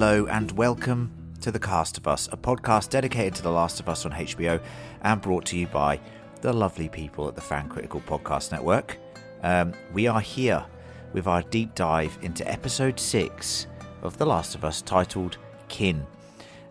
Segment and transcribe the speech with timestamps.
[0.00, 3.88] Hello and welcome to The Cast of Us, a podcast dedicated to The Last of
[3.88, 4.60] Us on HBO
[5.02, 5.98] and brought to you by
[6.40, 8.96] the lovely people at the Fan Critical Podcast Network.
[9.42, 10.64] Um, we are here
[11.12, 13.66] with our deep dive into episode six
[14.02, 16.06] of The Last of Us titled Kin.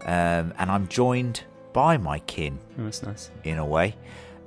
[0.04, 3.30] Um, and I'm joined by my kin Oh, that's nice.
[3.44, 3.98] in a way.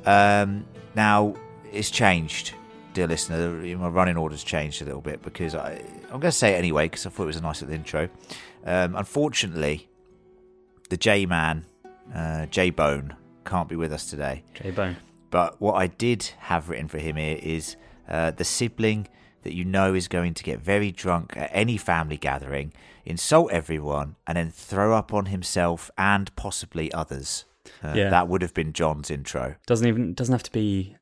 [0.06, 1.34] Um, now,
[1.70, 2.54] it's changed,
[2.94, 3.50] dear listener.
[3.76, 6.86] My running order's changed a little bit because I, I'm going to say it anyway
[6.86, 8.08] because I thought it was a nice little intro.
[8.64, 9.88] Um, unfortunately,
[10.88, 11.64] the J Man,
[12.14, 14.42] uh, J Bone, can't be with us today.
[14.54, 14.96] J Bone.
[15.30, 17.76] But what I did have written for him here is
[18.08, 19.06] uh, the sibling
[19.44, 22.72] that you know is going to get very drunk at any family gathering,
[23.04, 27.44] insult everyone, and then throw up on himself and possibly others.
[27.82, 28.10] Uh, Yeah.
[28.10, 29.54] That would have been John's intro.
[29.66, 30.96] Doesn't even doesn't have to be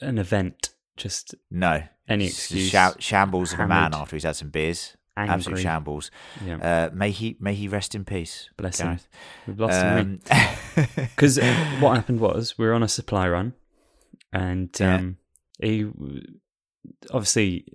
[0.00, 0.70] an event.
[0.98, 1.82] Just No.
[2.08, 2.68] Any excuse.
[2.70, 4.96] sha- shambles of a man after he's had some beers.
[5.16, 5.34] angry.
[5.34, 6.10] Absolute shambles.
[6.46, 6.56] Yeah.
[6.90, 8.50] Uh, may he may he rest in peace.
[8.56, 8.98] Bless him.
[9.46, 10.20] We've lost him.
[10.30, 11.38] Um, Because
[11.80, 13.54] what happened was we were on a supply run,
[14.32, 14.94] and Yeah.
[14.96, 15.16] um,
[15.60, 15.86] he
[17.12, 17.66] obviously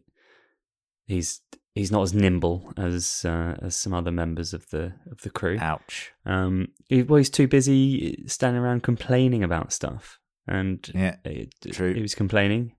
[1.06, 1.42] he's
[1.76, 5.58] he's not as nimble as uh, as some other members of the of the crew.
[5.60, 6.12] ouch.
[6.26, 11.18] Um, he, well, he's too busy standing around complaining about stuff, and Yeah.
[11.26, 11.94] it, true.
[11.94, 12.74] he was complaining.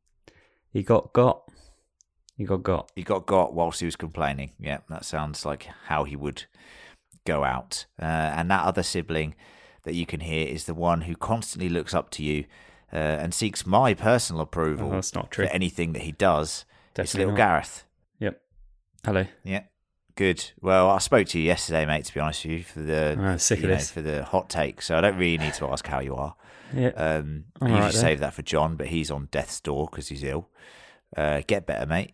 [0.74, 1.48] He got got.
[2.36, 2.90] He got got.
[2.96, 4.50] He got got whilst he was complaining.
[4.58, 6.44] Yeah, that sounds like how he would
[7.24, 7.86] go out.
[7.98, 9.34] Uh, and that other sibling
[9.84, 12.44] that you can hear is the one who constantly looks up to you
[12.92, 15.46] uh, and seeks my personal approval Oh, that's not true.
[15.46, 16.64] for anything that he does.
[16.88, 17.36] it's Definitely little not.
[17.52, 17.84] Gareth.
[18.18, 18.40] Yep.
[19.04, 19.26] Hello.
[19.44, 19.62] Yeah.
[20.16, 20.50] Good.
[20.60, 22.04] Well, I spoke to you yesterday, mate.
[22.06, 24.96] To be honest with you, for the sick you know, for the hot take, so
[24.96, 26.34] I don't really need to ask how you are.
[26.76, 26.88] Yeah.
[26.90, 28.00] Um, I usually alright then.
[28.00, 30.48] save that for John, but he's on death's door because he's ill.
[31.16, 32.12] Uh, get better, mate.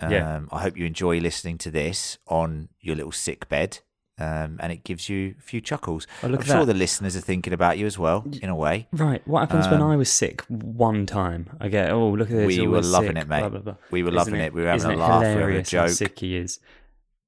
[0.00, 0.40] Um, Yeah.
[0.50, 3.78] I hope you enjoy listening to this on your little sick bed,
[4.18, 6.06] um, and it gives you a few chuckles.
[6.22, 6.72] Oh, look I'm sure that.
[6.72, 8.88] the listeners are thinking about you as well, in a way.
[8.92, 9.26] Right.
[9.26, 11.50] What happens when Um, I was sick one time?
[11.60, 12.46] I get, oh, look at this.
[12.46, 13.40] We were loving sick, it, mate.
[13.40, 13.74] Blah, blah, blah.
[13.90, 14.52] We were Isn't loving it.
[14.52, 15.22] We were having a laugh.
[15.22, 15.88] We were having a how joke.
[15.90, 16.58] sick he is.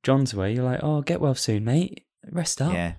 [0.03, 0.55] John's away.
[0.55, 2.05] You're like, oh, get well soon, mate.
[2.31, 2.73] Rest up.
[2.73, 2.95] Yeah,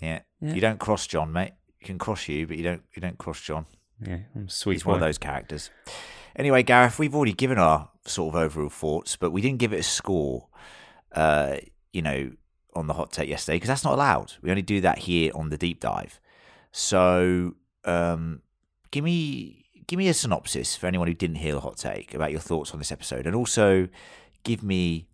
[0.00, 0.54] yeah, Yeah.
[0.54, 1.52] You don't cross John, mate.
[1.84, 2.82] Can cross you, but you don't.
[2.94, 3.66] You don't cross John.
[4.00, 4.74] Yeah, I'm sweet.
[4.74, 5.70] He's one of those characters.
[6.36, 9.80] Anyway, Gareth, we've already given our sort of overall thoughts, but we didn't give it
[9.80, 10.48] a score.
[11.12, 11.58] Uh,
[11.92, 12.32] you know,
[12.74, 14.32] on the hot take yesterday because that's not allowed.
[14.42, 16.20] We only do that here on the deep dive.
[16.72, 18.42] So, um,
[18.90, 22.32] give me give me a synopsis for anyone who didn't hear the hot take about
[22.32, 23.88] your thoughts on this episode, and also
[24.42, 25.06] give me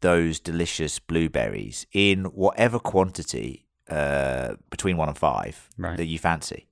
[0.00, 5.96] those delicious blueberries in whatever quantity uh, between one and five Right.
[5.96, 6.68] that you fancy.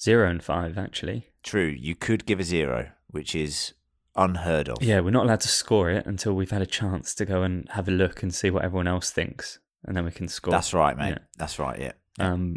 [0.00, 1.28] Zero and five, actually.
[1.42, 3.74] True, you could give a zero, which is
[4.16, 4.82] unheard of.
[4.82, 7.68] Yeah, we're not allowed to score it until we've had a chance to go and
[7.70, 10.50] have a look and see what everyone else thinks, and then we can score.
[10.52, 11.10] That's right, mate.
[11.10, 11.18] Yeah.
[11.38, 11.80] That's right.
[11.80, 11.92] Yeah.
[12.18, 12.56] Um,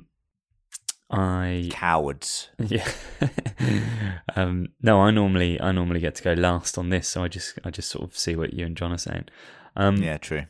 [1.09, 2.50] I Cowards.
[2.59, 2.88] yeah.
[4.35, 7.59] um, no, I normally I normally get to go last on this, so I just
[7.63, 9.25] I just sort of see what you and John are saying.
[9.75, 10.45] Um, Yeah, true.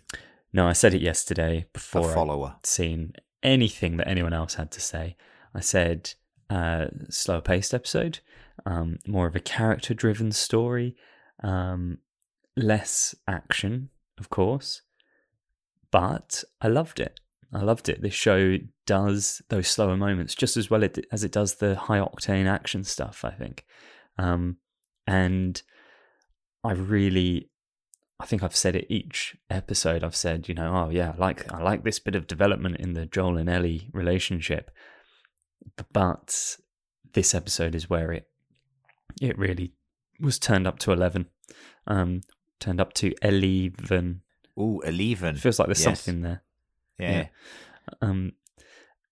[0.54, 2.56] No, I said it yesterday A before I'd follower.
[2.64, 3.14] seen
[3.46, 5.16] anything that anyone else had to say.
[5.54, 6.14] I said
[6.50, 8.20] uh, slower paced episode,
[8.66, 10.96] um, more of a character driven story,
[11.44, 12.00] um,
[12.58, 14.82] less action, of course,
[15.92, 17.20] but I loved it.
[17.54, 18.02] I loved it.
[18.02, 22.48] This show does those slower moments just as well as it does the high octane
[22.48, 23.24] action stuff.
[23.24, 23.66] I think,
[24.18, 24.58] um,
[25.08, 25.62] and
[26.64, 27.50] I really
[28.20, 30.04] I think I've said it each episode.
[30.04, 32.94] I've said, you know, oh yeah, I like I like this bit of development in
[32.94, 34.72] the Joel and Ellie relationship,
[35.92, 36.58] but
[37.14, 38.30] this episode is where it
[39.22, 39.74] it really
[40.20, 41.26] was turned up to eleven,
[41.88, 42.22] um,
[42.60, 44.22] turned up to eleven.
[44.58, 45.36] Ooh, eleven.
[45.36, 46.02] It feels like there's Yes.
[46.02, 46.44] something there,
[46.98, 47.12] Yeah.
[47.12, 47.28] yeah.
[48.02, 48.32] um,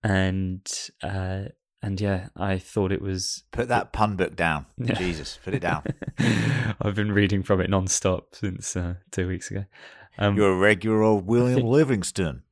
[0.02, 0.66] and
[1.02, 1.46] uh,
[1.84, 4.66] and yeah, I thought it was Put that pun book down.
[4.78, 4.96] Yeah.
[4.96, 5.84] Jesus, put it down.
[6.82, 9.66] I've been reading from it non-stop since uh, two weeks ago.
[10.18, 12.44] Um, You're a regular old William think- Livingston.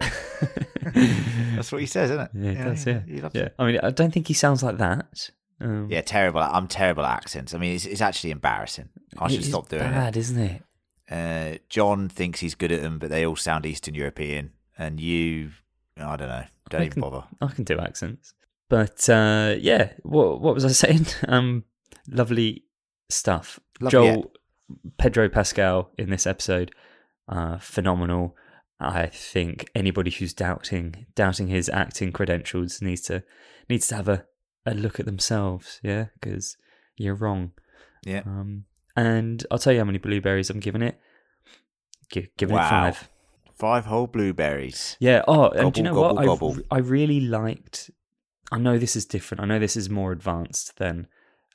[0.00, 2.30] That's what he says, isn't it?
[2.34, 3.00] Yeah, does, yeah.
[3.06, 3.54] yeah, it.
[3.58, 5.30] I mean, I don't think he sounds like that.
[5.60, 6.40] Um, Yeah, terrible.
[6.40, 7.54] I'm terrible at accents.
[7.54, 8.88] I mean, it's, it's actually embarrassing.
[9.18, 10.62] I should stop doing bad, isn't it?
[11.08, 11.12] it.
[11.12, 14.52] Uh, John thinks he's good at them, but they all sound Eastern European.
[14.78, 15.50] And you,
[15.96, 16.44] I don't know.
[16.70, 17.24] Don't I even can- bother.
[17.40, 18.34] I can do accents,
[18.68, 19.92] but uh, yeah.
[20.02, 21.06] What what was I saying?
[21.28, 21.64] Um,
[22.08, 22.64] lovely
[23.08, 23.58] stuff.
[23.80, 24.32] Lovely Joel,
[24.98, 26.72] Pedro Pascal in this episode,
[27.28, 28.36] uh, phenomenal.
[28.80, 33.24] I think anybody who's doubting doubting his acting credentials needs to
[33.68, 34.24] needs to have a,
[34.66, 35.80] a look at themselves.
[35.82, 36.56] Yeah, because
[36.96, 37.52] you're wrong.
[38.06, 38.22] Yeah.
[38.24, 38.64] Um,
[38.96, 40.98] and I'll tell you how many blueberries I'm giving it.
[42.12, 42.66] Gi- giving Wow.
[42.66, 43.08] it five.
[43.54, 44.96] Five whole blueberries.
[45.00, 45.22] Yeah.
[45.26, 46.24] Oh, and do you know Gobble, what?
[46.24, 46.76] gobble, I.
[46.76, 47.90] I really liked.
[48.50, 49.42] I know this is different.
[49.42, 51.06] I know this is more advanced than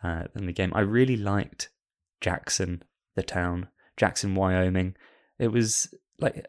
[0.04, 0.72] uh, than the game.
[0.75, 1.69] I really liked
[2.22, 2.84] Jackson,
[3.16, 4.95] the town, Jackson, Wyoming.
[5.40, 6.45] It was like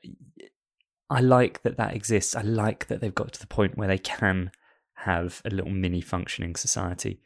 [1.11, 2.35] I like that that exists.
[2.35, 4.51] I like that they've got to the point where they can
[4.95, 7.21] have a little mini functioning society.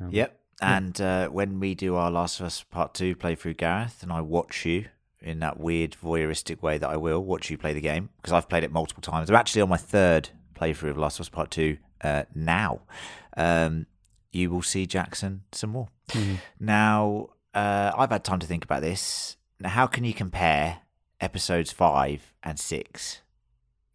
[0.00, 0.40] Um, Yep.
[0.60, 4.20] And uh, when we do our Last of Us Part 2 playthrough, Gareth, and I
[4.22, 4.86] watch you
[5.20, 8.48] in that weird voyeuristic way that I will watch you play the game, because I've
[8.48, 9.30] played it multiple times.
[9.30, 12.80] I'm actually on my third playthrough of Last of Us Part 2 uh, now.
[13.36, 13.86] Um,
[14.32, 15.88] you will see Jackson some more.
[16.08, 16.38] Mhm.
[16.60, 19.36] Now, uh, I've had time to think about this.
[19.60, 20.80] Now, how can you compare
[21.20, 23.22] episodes 5 and 6?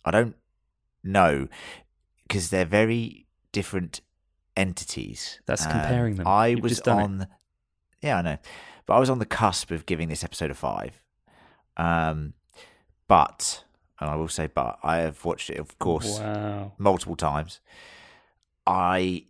[0.06, 0.36] I don't
[1.04, 1.48] know,
[2.28, 4.02] because they're very different
[4.58, 5.40] entities.
[5.46, 6.28] That's Um, comparing them.
[6.28, 7.04] I You've was just done it.
[7.04, 7.28] on.
[8.02, 8.38] Yeah, I know,
[8.86, 11.02] but I was on the cusp of giving this episode a five.
[11.78, 12.34] Um,
[13.08, 13.64] but
[14.00, 16.74] and I will say, but I have watched it, of course, Wow.
[16.78, 17.60] multiple times.
[18.66, 19.26] I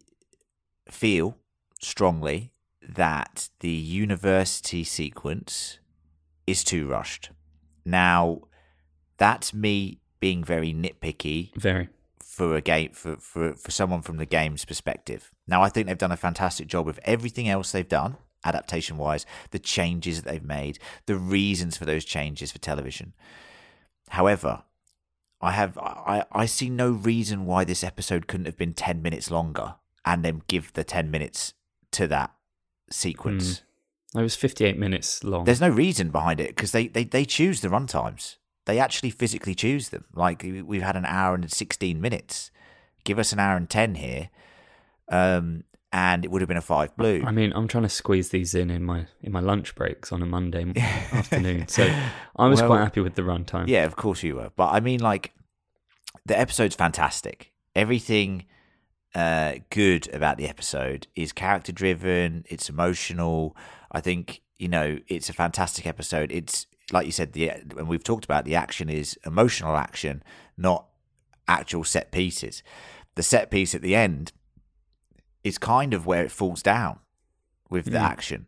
[0.89, 1.38] feel
[1.81, 2.51] strongly
[2.81, 5.80] that the university sequence
[6.45, 7.30] is too rushed.
[7.86, 8.42] Now,
[9.18, 11.89] that's me being very nitpicky Very.
[12.19, 15.31] for a game for, for for someone from the game's perspective.
[15.48, 18.15] Now I think they've done a fantastic job with everything else they've done,
[18.45, 23.13] adaptation wise, the changes that they've made, the reasons for those changes for television.
[24.09, 24.63] However,
[25.41, 29.29] I have I, I see no reason why this episode couldn't have been ten minutes
[29.31, 31.53] longer and then give the ten minutes
[31.91, 32.31] to that
[32.89, 33.63] sequence.
[34.15, 35.44] It was 58 minutes long.
[35.45, 38.38] There's no reason behind it because they, they, they choose the run times.
[38.65, 40.05] They actually physically choose them.
[40.13, 42.51] Like we- we've had an hour and 16 minutes.
[43.05, 44.29] Give us an hour and 10 here.
[45.09, 45.63] Um,
[45.94, 47.24] and it would have been a five blue.
[47.24, 50.24] I mean, I'm trying to squeeze these in in my in my lunch breaks on
[50.24, 50.74] a Monday
[51.12, 51.68] afternoon.
[51.68, 51.84] So
[52.36, 53.68] I was Well, quite happy with the runtime.
[53.68, 54.50] Yeah, of course you were.
[54.56, 55.34] But I mean, like,
[56.25, 57.51] the episode's fantastic.
[57.75, 58.45] Everything
[59.13, 63.56] uh, good about the episode is character driven, it's emotional.
[63.92, 66.31] I think, you know, it's a fantastic episode.
[66.31, 70.24] It's, like you said, the and we've talked about the action is emotional action,
[70.57, 70.88] not
[71.48, 72.63] actual set pieces.
[73.13, 74.31] The set piece at the end
[75.44, 77.00] is kind of where it falls down
[77.69, 78.10] with the Mm.
[78.10, 78.48] action,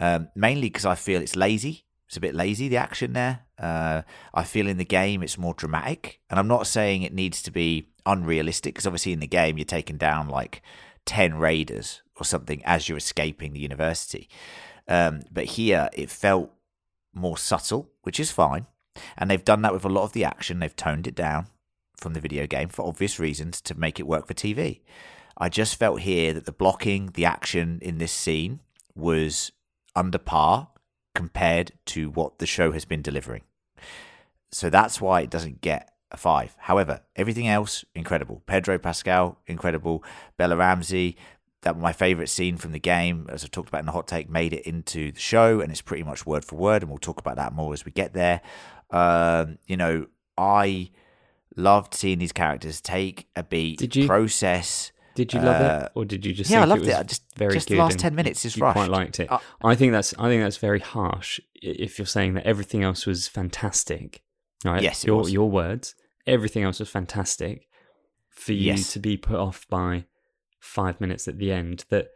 [0.00, 1.84] um, mainly because I feel it's lazy.
[2.06, 3.40] It's a bit lazy the action there.
[3.58, 4.02] Uh,
[4.34, 7.50] I feel in the game it's more dramatic, and I'm not saying it needs to
[7.50, 10.60] be unrealistic because obviously in the game you're taking down like
[11.06, 14.28] ten raiders or something as you're escaping the university.
[14.86, 16.52] Um, but here it felt
[17.14, 18.66] more subtle, which is fine,
[19.16, 20.58] and they've done that with a lot of the action.
[20.58, 21.46] They've toned it down
[21.96, 24.80] from the video game for obvious reasons to make it work for TV.
[25.36, 28.60] I just felt here that the blocking, the action in this scene
[28.94, 29.52] was
[29.96, 30.68] under par
[31.14, 33.42] compared to what the show has been delivering.
[34.52, 36.54] So that's why it doesn't get a five.
[36.58, 38.42] However, everything else, incredible.
[38.46, 40.04] Pedro Pascal, incredible.
[40.36, 41.16] Bella Ramsey,
[41.62, 44.28] that my favourite scene from the game, as I talked about in the hot take,
[44.30, 47.18] made it into the show, and it's pretty much word for word, and we'll talk
[47.18, 48.40] about that more as we get there.
[48.90, 50.06] Um, you know,
[50.38, 50.90] I
[51.56, 54.92] loved seeing these characters take a beat, Did you- process.
[55.14, 56.50] Did you love Uh, it, or did you just?
[56.50, 56.88] yeah, I loved it.
[56.88, 56.96] it.
[56.96, 59.30] I just- very just the last 10 minutes is you Quite liked it.
[59.30, 60.12] Uh, I think that's.
[60.18, 61.38] I think that's very harsh.
[61.54, 64.22] If you're saying that everything else was fantastic,
[64.64, 64.82] right?
[64.82, 65.32] Yes, it your was.
[65.32, 65.94] your words.
[66.26, 67.68] Everything else was fantastic.
[68.30, 68.92] For you Yes.
[68.94, 70.06] to be put off by
[70.58, 72.08] five minutes at the end, that.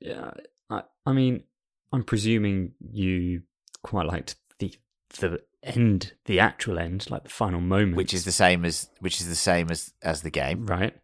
[0.00, 0.32] Yeah,
[0.68, 0.82] I.
[1.06, 1.44] I mean,
[1.92, 3.42] I'm presuming you
[3.82, 4.74] quite liked the
[5.20, 9.20] the end, the actual end, like the final moment, which is the same as which
[9.20, 10.66] is the same as as the game.
[10.66, 10.94] right?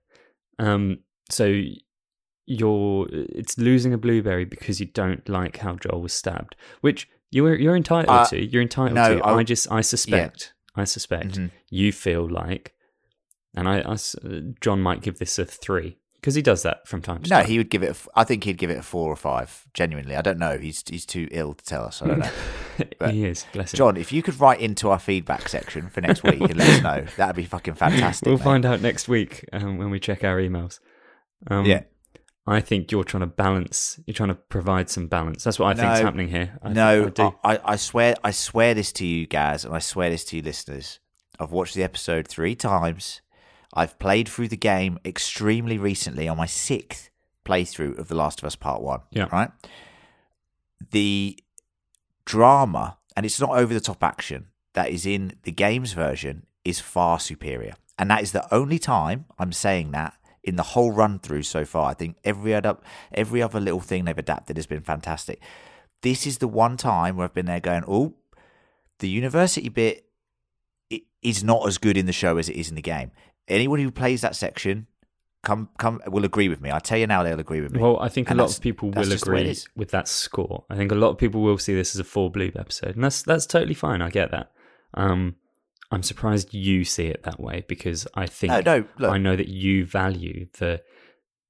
[0.58, 0.98] Um,
[1.30, 1.62] so
[2.46, 7.54] you're it's losing a blueberry because you don't like how Joel was stabbed, which you're
[7.54, 8.44] you're entitled Uh, to.
[8.44, 9.24] You're entitled no, to.
[9.24, 11.50] I- I, just I suspect I suspect Mhm.
[11.70, 12.74] you feel like,
[13.54, 13.96] and I, I
[14.60, 17.44] John might give this a three because he does that from time to No, time.
[17.44, 17.90] No, he would give it.
[17.96, 19.66] A, I think he'd give it a four or five.
[19.74, 20.58] Genuinely, I don't know.
[20.58, 22.02] He's he's too ill to tell us.
[22.02, 22.30] I don't know.
[22.98, 23.78] but- he is bless him.
[23.78, 26.82] John, if you could write into our feedback section for next week and let us
[26.82, 28.26] know, that'd be fucking fantastic.
[28.26, 28.44] we'll mate.
[28.44, 30.80] find out next week um, when we check our emails.
[31.48, 31.82] Um, Yeah.
[32.46, 34.00] I think you're trying to balance.
[34.06, 35.44] You're trying to provide some balance.
[35.44, 36.58] That's what I think is happening here.
[36.62, 37.32] I, no, I.
[37.44, 40.42] I, I swear, I swear this to you guys, and I swear this to you
[40.42, 40.98] listeners.
[41.38, 43.20] I've watched the episode three times.
[43.74, 47.10] I've played through the game extremely recently on my sixth
[47.44, 49.00] playthrough of The Last of Us Part One.
[49.10, 49.28] Yeah.
[49.30, 49.50] Right.
[50.90, 51.38] The
[52.24, 56.80] drama, and it's not over the top action that is in the game's version, is
[56.80, 57.74] far superior.
[57.98, 61.64] And that is the only time I'm saying that in the whole run through so
[61.64, 61.90] far.
[61.90, 62.78] I think every other
[63.12, 65.40] every other little thing they've adapted has been fantastic.
[66.02, 68.14] This is the one time where I've been there going, oh,
[69.00, 70.04] the university bit,
[71.22, 73.10] is not as good in the show as it is in the game.
[73.48, 74.86] Anyone who plays that section
[75.42, 76.70] come come will agree with me.
[76.70, 77.80] I tell you now, they'll agree with me.
[77.80, 79.90] Well, I think And a lot of people will just the way it agree with
[79.90, 80.64] that score.
[80.68, 83.04] I think a lot of people will see this as a four bloob episode, and
[83.04, 84.02] that's that's totally fine.
[84.02, 84.50] I get that.
[84.94, 85.36] Um,
[85.90, 89.10] I'm surprised you see it that way because I think No, no, look.
[89.12, 90.82] I know that you value the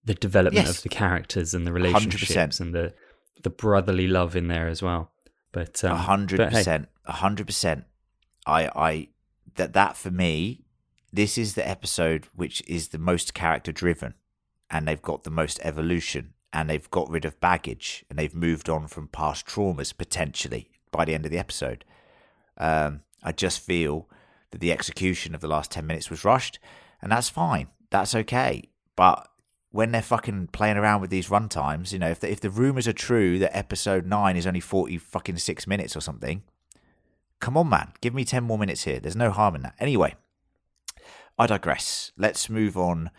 [0.04, 0.76] the development Yes.
[0.78, 2.94] of the characters and the relationships and the
[3.42, 5.12] the brotherly love in there as well.
[5.52, 7.84] But A um, hundred but hey, percent, a hundred percent.
[8.46, 9.08] I, I,
[9.56, 10.64] that that for me,
[11.12, 14.14] this is the episode which is the most character driven,
[14.70, 18.68] and they've got the most evolution, and they've got rid of baggage, and they've moved
[18.68, 21.84] on from past traumas potentially by the end of the episode.
[22.56, 24.08] Um, I just feel
[24.50, 26.58] that the execution of the last ten minutes was rushed,
[27.00, 27.68] and that's fine.
[27.90, 28.64] That's okay.
[28.96, 29.28] But
[29.70, 32.88] when they're fucking playing around with these runtimes, you know, if the, if the rumors
[32.88, 36.42] are true that episode nine is only forty fucking six minutes or something,
[37.40, 39.00] come on, man, give me ten more minutes here.
[39.00, 39.74] There's no harm in that.
[39.78, 40.14] Anyway,
[41.38, 42.12] I digress.
[42.16, 43.11] Let's move on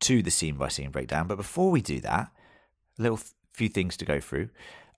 [0.00, 1.26] to the scene by scene breakdown.
[1.26, 2.30] But before we do that,
[2.98, 3.20] a little
[3.52, 4.48] few things to go through.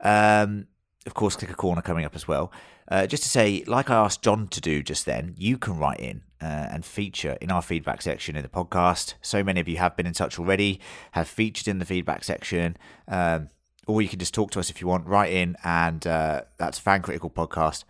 [0.00, 0.68] Um,
[1.06, 2.52] of course, Clicker Corner coming up as well.
[2.88, 6.00] Uh, just to say, like I asked John to do just then, you can write
[6.00, 9.14] in uh, and feature in our feedback section in the podcast.
[9.22, 10.80] So many of you have been in touch already,
[11.12, 12.76] have featured in the feedback section.
[13.06, 13.48] Um,
[13.86, 16.78] or you can just talk to us if you want, write in, and uh, that's
[16.78, 17.84] Fan Critical Podcast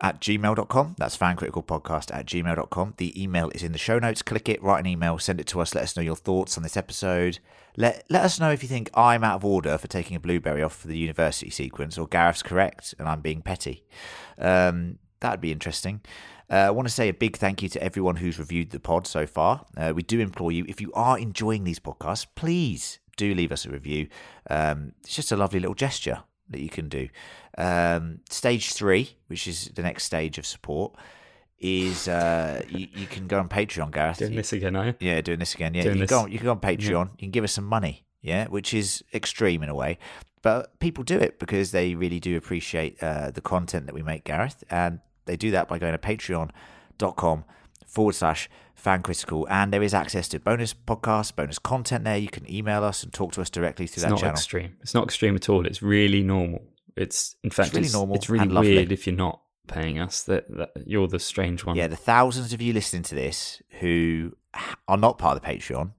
[0.00, 0.94] at gmail.com.
[0.98, 2.94] That's fancriticalpodcast at gmail.com.
[2.96, 4.22] The email is in the show notes.
[4.22, 5.74] Click it, write an email, send it to us.
[5.74, 7.38] Let us know your thoughts on this episode.
[7.76, 10.62] Let, let us know if you think I'm out of order for taking a blueberry
[10.62, 13.84] off for the university sequence or Gareth's correct and I'm being petty.
[14.38, 16.00] Um, that'd be interesting.
[16.50, 19.06] Uh, I want to say a big thank you to everyone who's reviewed the pod
[19.06, 19.66] so far.
[19.76, 23.66] Uh, we do implore you, if you are enjoying these podcasts, please do leave us
[23.66, 24.08] a review.
[24.48, 27.08] Um, it's just a lovely little gesture that you can do.
[27.58, 30.94] Um, stage three, which is the next stage of support,
[31.58, 34.18] is uh, you, you can go on Patreon, Gareth.
[34.18, 34.94] doing You- this again, are you?
[35.00, 35.74] yeah, doing this again.
[35.74, 36.10] Yeah, Doing you can, this.
[36.10, 37.10] go on, you can go on Patreon.
[37.12, 38.04] You can give us some money.
[38.22, 39.98] Yeah, which is extreme in a way,
[40.42, 44.24] but people do it because they really do appreciate uh, the content that we make,
[44.24, 47.44] Gareth, and they do that by going to Patreon.com
[47.86, 52.28] forward slash fan critical and there is access to bonus podcasts bonus content there you
[52.28, 54.76] can email us and talk to us directly through It's that not channel extreme.
[54.80, 55.66] It's not extreme at all.
[55.66, 56.62] It's really normal.
[56.96, 60.22] It's in fact really it's, normal It's really weird if you're not paying us.
[60.24, 61.76] That, that you're the strange one.
[61.76, 64.32] yeah the thousands of you listening to this who
[64.88, 65.92] are not part of the patreon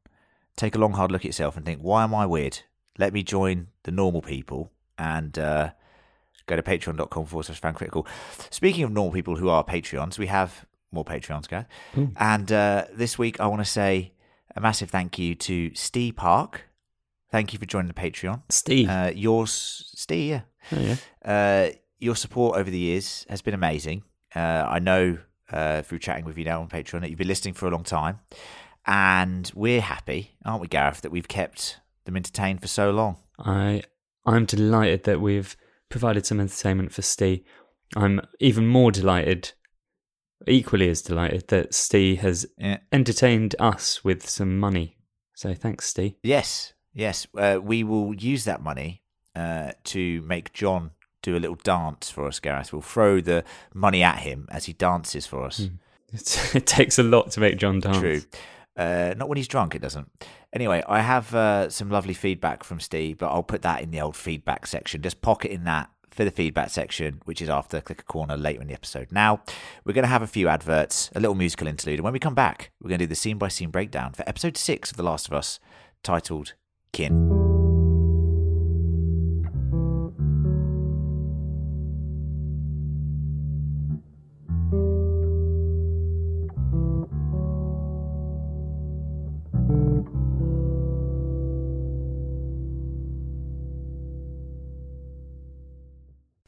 [0.57, 2.59] take a long hard look at yourself and think why am i weird
[2.97, 5.71] let me join the normal people and uh,
[6.47, 8.05] go to patreon.com forward slash fan critical
[8.49, 11.65] speaking of normal people who are patreons we have more patreons guys
[11.97, 12.11] Ooh.
[12.17, 14.13] and uh, this week i want to say
[14.55, 16.63] a massive thank you to steve park
[17.31, 18.89] thank you for joining the patreon Steve.
[18.89, 20.95] uh, yours steve yeah oh, yeah.
[21.23, 21.71] uh,
[22.01, 24.03] your support over the years has been amazing.
[24.35, 25.19] Uh, I know
[25.51, 27.83] uh, through chatting with you now on Patreon that you've been listening for a long
[27.83, 28.19] time,
[28.85, 33.17] and we're happy, aren't we, Gareth, that we've kept them entertained for so long.
[33.39, 33.83] I
[34.25, 35.55] I'm delighted that we've
[35.89, 37.43] provided some entertainment for Steve.
[37.95, 39.51] I'm even more delighted,
[40.47, 42.77] equally as delighted, that Steve has Yeah.
[42.91, 44.97] entertained us with some money.
[45.35, 46.13] So thanks, Steve.
[46.23, 49.01] Yes, yes, uh, we will use that money
[49.35, 52.73] uh, to make John do a little dance for us, Gareth.
[52.73, 53.43] We'll throw the
[53.73, 55.69] money at him as he dances for us.
[56.11, 57.97] It's, it takes a lot to make John dance.
[57.99, 58.21] True.
[58.75, 60.09] Uh, not when he's drunk, it doesn't.
[60.53, 64.01] Anyway, I have uh, some lovely feedback from Steve, but I'll put that in the
[64.01, 65.01] old feedback section.
[65.01, 68.67] Just pocket in that for the feedback section, which is after Clicker Corner later in
[68.67, 69.11] the episode.
[69.11, 69.41] Now,
[69.85, 72.35] we're going to have a few adverts, a little musical interlude, and when we come
[72.35, 75.03] back, we're going to do the scene by scene breakdown for episode six of The
[75.03, 75.59] Last of Us,
[76.03, 76.53] titled
[76.93, 77.40] Kin.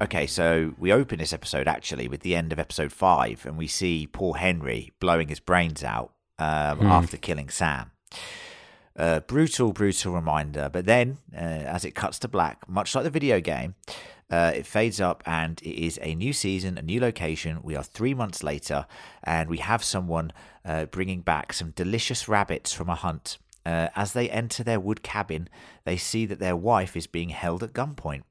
[0.00, 3.66] Okay, so we open this episode actually with the end of episode five, and we
[3.66, 6.86] see poor Henry blowing his brains out um, Hmm.
[6.86, 7.92] after killing Sam.
[8.94, 10.68] Uh, brutal, brutal reminder.
[10.70, 13.74] But then, uh, as it cuts to black, much like the video game,
[14.30, 17.60] uh, it fades up and it is a new season, a new location.
[17.62, 18.86] We are three months later,
[19.24, 20.30] and we have someone
[20.64, 23.38] uh, bringing back some delicious rabbits from a hunt.
[23.64, 25.48] Uh, as they enter their wood cabin,
[25.84, 28.22] they see that their wife is being held at gunpoint.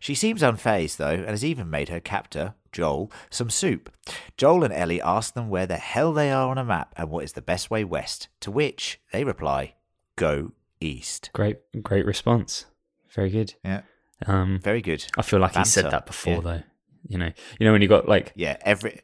[0.00, 3.90] She seems unfazed, though, and has even made her captor, Joel, some soup.
[4.36, 7.24] Joel and Ellie ask them where the hell they are on a map and what
[7.24, 9.74] is the best way west, to which they reply,
[10.16, 11.30] Go east.
[11.32, 12.66] Great, great response.
[13.14, 13.54] Very good.
[13.64, 13.82] Yeah,
[14.26, 15.04] Um, very good.
[15.16, 16.40] I feel like he said that before, yeah.
[16.40, 16.62] though.
[17.06, 19.00] You know, you know when you got like Yeah, every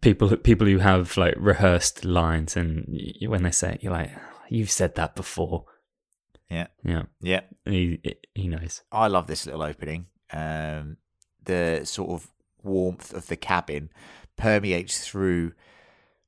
[0.00, 2.86] people people who have like rehearsed lines, and
[3.26, 4.10] when they say it, you're like,
[4.48, 5.64] you've said that before.
[6.50, 7.40] Yeah, Yeah, yeah.
[7.64, 8.00] he
[8.34, 8.82] he knows.
[8.90, 10.06] I love this little opening.
[10.32, 10.96] Um,
[11.44, 12.30] the sort of
[12.62, 13.90] warmth of the cabin
[14.36, 15.52] permeates through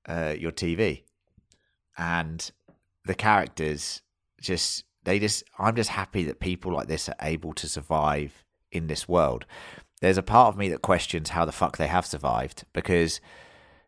[0.08, 1.02] uh, your TV,
[1.98, 2.50] and
[3.04, 4.02] the characters
[4.40, 5.44] just they just.
[5.58, 9.44] I'm just happy that people like this are able to survive in this world.
[10.00, 13.20] There's a part of me that questions how the fuck they have survived because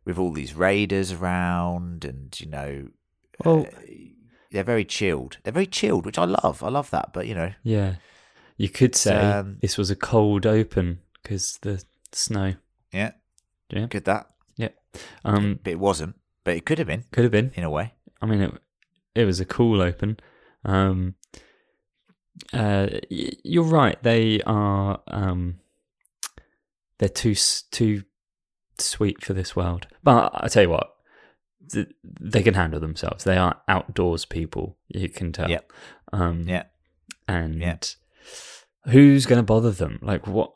[0.04, 2.88] with all these raiders around, and you know,
[3.44, 3.66] Well,
[4.54, 5.38] they're very chilled.
[5.42, 6.62] They're very chilled, which I love.
[6.62, 7.12] I love that.
[7.12, 7.96] But you know, yeah,
[8.56, 12.54] you could say um, this was a cold open because the snow.
[12.92, 13.12] yeah,
[13.70, 13.86] Yeah.
[13.86, 14.30] good that.
[14.56, 14.68] Yeah,
[15.24, 16.14] um, but it wasn't.
[16.44, 17.50] But it could have been could have been.
[17.54, 17.94] in a way.
[18.22, 18.52] I mean, it
[19.14, 20.18] it was a cool open.
[20.64, 21.16] Um,
[22.52, 24.00] uh, you're right.
[24.02, 25.58] They are um,
[26.98, 27.34] they're too
[27.70, 28.04] too
[28.78, 29.88] sweet for this world.
[30.02, 30.93] But I tell you what,
[32.20, 33.24] they can handle themselves.
[33.24, 34.76] They are outdoors people.
[34.88, 35.48] You can tell.
[35.50, 35.72] Yep.
[36.12, 36.64] Um, Yeah,
[37.28, 37.78] And Yeah.
[38.86, 39.98] who's going to bother them?
[40.02, 40.52] Like what?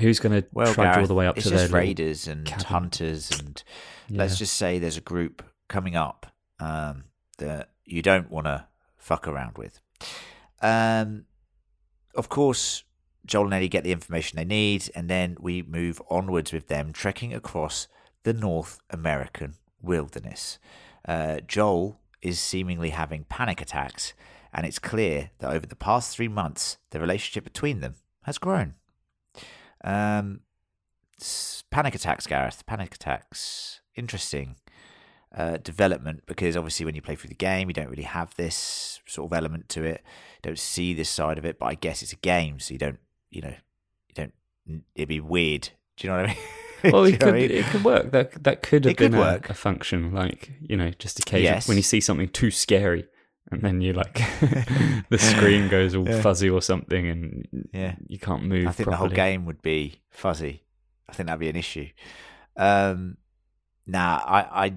[0.00, 2.66] Who's going to well, trudge all the way up to their raiders and cabin.
[2.66, 3.62] hunters, and
[4.08, 4.18] Yeah.
[4.18, 6.26] let's just say there's a group coming up
[6.60, 7.04] um,
[7.38, 8.66] that you don't want to
[8.98, 9.80] fuck around with.
[10.60, 11.26] Um,
[12.14, 12.82] of course,
[13.24, 16.92] Joel and Ellie get the information they need, and then we move onwards with them
[16.92, 17.88] trekking across
[18.22, 20.58] the North American wilderness.
[21.06, 24.14] Uh, Joel is seemingly having panic attacks,
[24.52, 28.74] and it's clear that over the past three months, the relationship between them has grown.
[29.84, 30.40] Um,
[31.70, 32.64] panic attacks, Gareth.
[32.66, 33.80] Panic attacks.
[33.94, 34.56] Interesting
[35.36, 39.00] uh, development because obviously when you play through the game, you don't really have this
[39.06, 40.02] sort of element to it.
[40.36, 42.78] You don't see this side of it, but I guess it's a game, so you
[42.78, 42.98] don't,
[43.30, 43.54] you know,
[44.08, 44.34] you don't.
[44.94, 45.70] It'd be weird.
[45.96, 46.42] Do you know what I mean?
[46.92, 47.50] well, it could I mean?
[47.50, 48.10] it could work.
[48.12, 49.50] That that could have It could been a, work.
[49.50, 51.68] a function, like you know, just occasionally Yes.
[51.68, 53.06] when you see something too scary,
[53.50, 54.14] and then you like
[55.10, 56.20] the screen goes all Yeah.
[56.22, 57.94] fuzzy or something, and Yeah.
[58.06, 58.66] you can't move.
[58.68, 58.92] I think properly.
[58.92, 60.62] the whole game would be fuzzy.
[61.08, 61.88] I think that'd be an issue.
[62.56, 63.16] Um,
[63.86, 64.74] nah, I, I,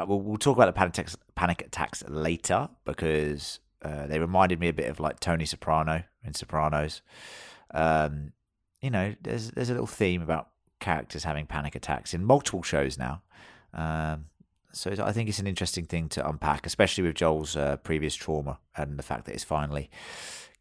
[0.00, 4.58] I we'll, we'll talk about the panic attacks, panic attacks later because uh, they reminded
[4.58, 7.02] me a bit of like Tony Soprano in Sopranos.
[7.72, 8.32] Um,
[8.82, 10.48] you know, there's there's a little theme about
[10.80, 13.22] characters having panic attacks in multiple shows now.
[13.74, 14.26] Um,
[14.72, 18.58] so I think it's an interesting thing to unpack, especially with Joel's uh, previous trauma
[18.76, 19.90] and the fact that it's finally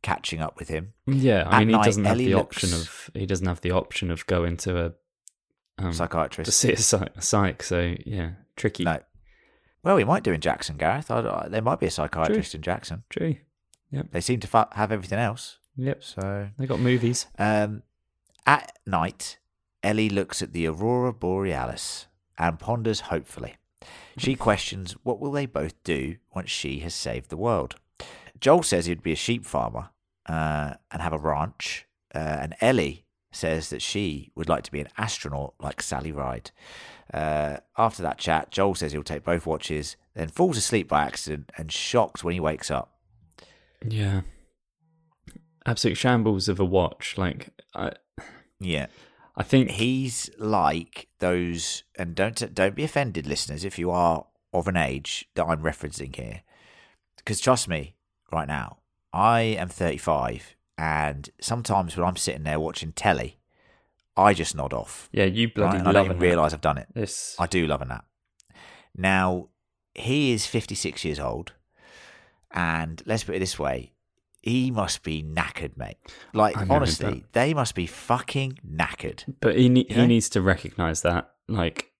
[0.01, 0.93] catching up with him.
[1.05, 3.71] Yeah, I At mean, he doesn't have Ellie the option of he doesn't have the
[3.71, 4.93] option of going to a
[5.79, 7.61] um, to see a psych, a psych.
[7.63, 8.83] So yeah, tricky.
[8.83, 8.99] No.
[9.83, 11.11] Well, we might do in Jackson, Gareth.
[11.11, 13.03] I, I, there might be a psychiatrist in Jackson.
[13.09, 13.35] True.
[13.91, 14.07] Yep.
[14.11, 15.59] They seem to fa- have everything else.
[15.77, 16.03] Yep.
[16.03, 17.27] So, They got movies.
[17.37, 17.83] um,
[18.45, 19.37] at night,
[19.87, 23.55] Ellie looks at the aurora borealis and ponders hopefully.
[24.17, 27.75] She questions what will they both do once she has saved the world.
[28.41, 29.91] Joel says he'd be a sheep farmer
[30.27, 34.81] uh, and have a ranch, uh, and Ellie says that she would like to be
[34.81, 36.51] an astronaut like Sally Ride.
[37.13, 41.49] Uh, after that chat, Joel says he'll take both watches, then falls asleep by accident
[41.57, 42.97] and shocked when he wakes up.
[43.87, 44.23] Yeah.
[45.65, 47.17] Absolute shambles of a watch.
[47.17, 47.93] Like I,
[48.59, 48.87] Yeah.
[49.37, 54.67] I think he's like those and don't don't be offended listeners if you are of
[54.67, 56.41] an age that I'm referencing here
[57.17, 57.95] because trust me
[58.31, 58.77] right now
[59.13, 63.37] I am 35 and sometimes when I'm sitting there watching telly
[64.15, 65.55] I just nod off Yeah, you right?
[65.55, 67.35] bloody and I don't even realize I've done it This.
[67.37, 68.05] I do love a nap
[68.95, 69.49] now
[69.93, 71.53] he is 56 years old
[72.49, 73.91] and let's put it this way
[74.43, 75.97] he must be knackered mate
[76.33, 81.01] like know, honestly they must be fucking knackered But he ne- he needs to recognize
[81.01, 81.31] that.
[81.47, 81.91] Like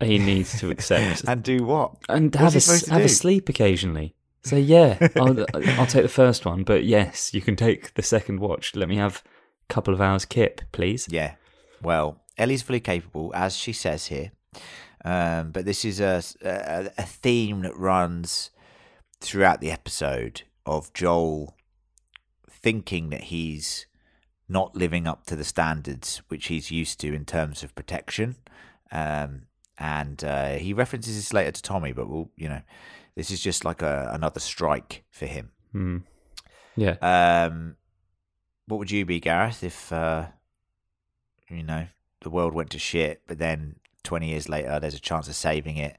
[0.00, 3.08] he needs to accept and do what and have a s- supposed to have a
[3.08, 4.14] sleep occasionally.
[4.44, 5.38] So yeah, I'll,
[5.78, 8.74] I'll take the first one, but yes, you can take the second watch.
[8.74, 9.22] Let me have
[9.68, 11.06] a couple of hours kip, please.
[11.10, 11.34] Yeah.
[11.80, 14.32] Well, Ellie's fully capable, as she says here.
[15.04, 18.50] Um, but this is a, a a theme that runs
[19.20, 21.56] throughout the episode of Joel
[22.62, 23.86] thinking that he's
[24.48, 28.36] not living up to the standards which he's used to in terms of protection.
[28.90, 29.42] Um,
[29.78, 32.60] and uh, he references this later to Tommy, but we'll, you know,
[33.16, 35.50] this is just like a, another strike for him.
[35.72, 35.98] Hmm.
[36.76, 36.96] Yeah.
[37.00, 37.76] Um,
[38.66, 40.26] what would you be, Gareth, if uh,
[41.48, 41.86] you know
[42.20, 45.76] the world went to shit, but then twenty years later there's a chance of saving
[45.76, 45.98] it?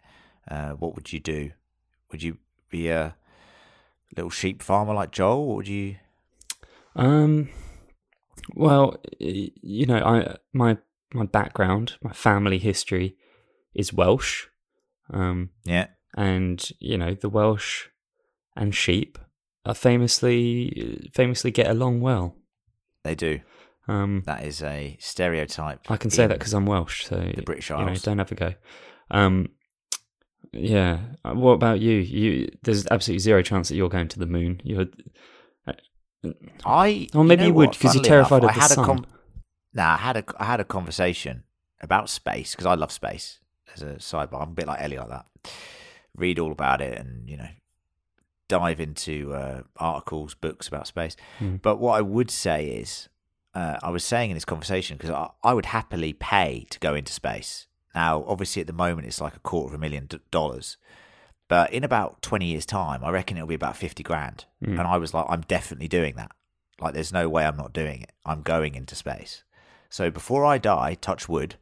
[0.49, 1.51] Uh, what would you do?
[2.11, 2.37] Would you
[2.69, 3.15] be a
[4.15, 5.97] little sheep farmer like Joel, or would you?
[6.95, 7.49] Um.
[8.55, 10.77] Well, you know, I my
[11.13, 13.15] my background, my family history
[13.73, 14.45] is Welsh.
[15.09, 17.87] Um, Yeah, and you know the Welsh
[18.55, 19.17] and sheep
[19.65, 22.35] are famously famously get along well.
[23.03, 23.39] they do.
[23.87, 25.89] Um, That is a stereotype.
[25.91, 28.01] I can say that because I'm Welsh, so the British you know, Isles.
[28.01, 28.53] don't have a go.
[29.11, 29.49] Um,
[30.53, 30.99] yeah.
[31.25, 31.93] Uh, What about you?
[31.93, 34.61] You there's absolutely zero chance that you're going to the moon.
[34.63, 34.85] You're
[36.65, 37.07] I.
[37.13, 39.05] Oh, maybe know you would, because you're terrified enough, of I the had a sun.
[39.73, 41.43] Nah, I had a I had a conversation
[41.81, 43.39] about space because I love space.
[43.73, 45.25] As a sidebar, I'm a bit like Ellie like that.
[46.15, 47.47] Read all about it and you know
[48.47, 51.15] dive into uh, articles, books about space.
[51.39, 51.55] Hmm.
[51.57, 53.09] But what I would say is,
[53.55, 56.93] uh, I was saying in this conversation because I, I would happily pay to go
[56.93, 57.67] into space.
[57.95, 60.77] Now, obviously, at the moment, it's like a quarter of a million dollars.
[61.47, 64.45] But in about 20 years' time, I reckon it'll be about 50 grand.
[64.63, 64.79] Mm.
[64.79, 66.31] And I was like, I'm definitely doing that.
[66.79, 68.11] Like, there's no way I'm not doing it.
[68.25, 69.43] I'm going into space.
[69.89, 71.55] So before I die, touch wood,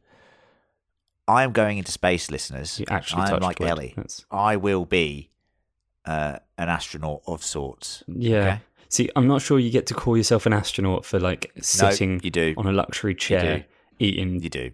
[1.28, 2.80] I am going into space, listeners.
[2.80, 3.68] you actually I'm like wood.
[3.68, 3.94] Ellie.
[3.96, 5.30] That's, I will be
[6.04, 8.02] uh, an astronaut of sorts.
[8.06, 8.38] yeah.
[8.38, 8.60] Okay.
[8.88, 12.30] See, I'm not sure you get to call yourself an astronaut for like sitting you
[12.30, 12.52] do.
[12.58, 13.64] on a luxury chair
[13.98, 14.70] eating You do.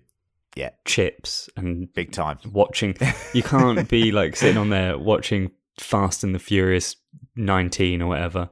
[0.56, 2.38] Yeah, chips and big time.
[2.52, 2.96] watching.
[3.32, 6.96] You can't be like sitting on there watching Fast and the Furious
[7.37, 8.50] 19 or whatever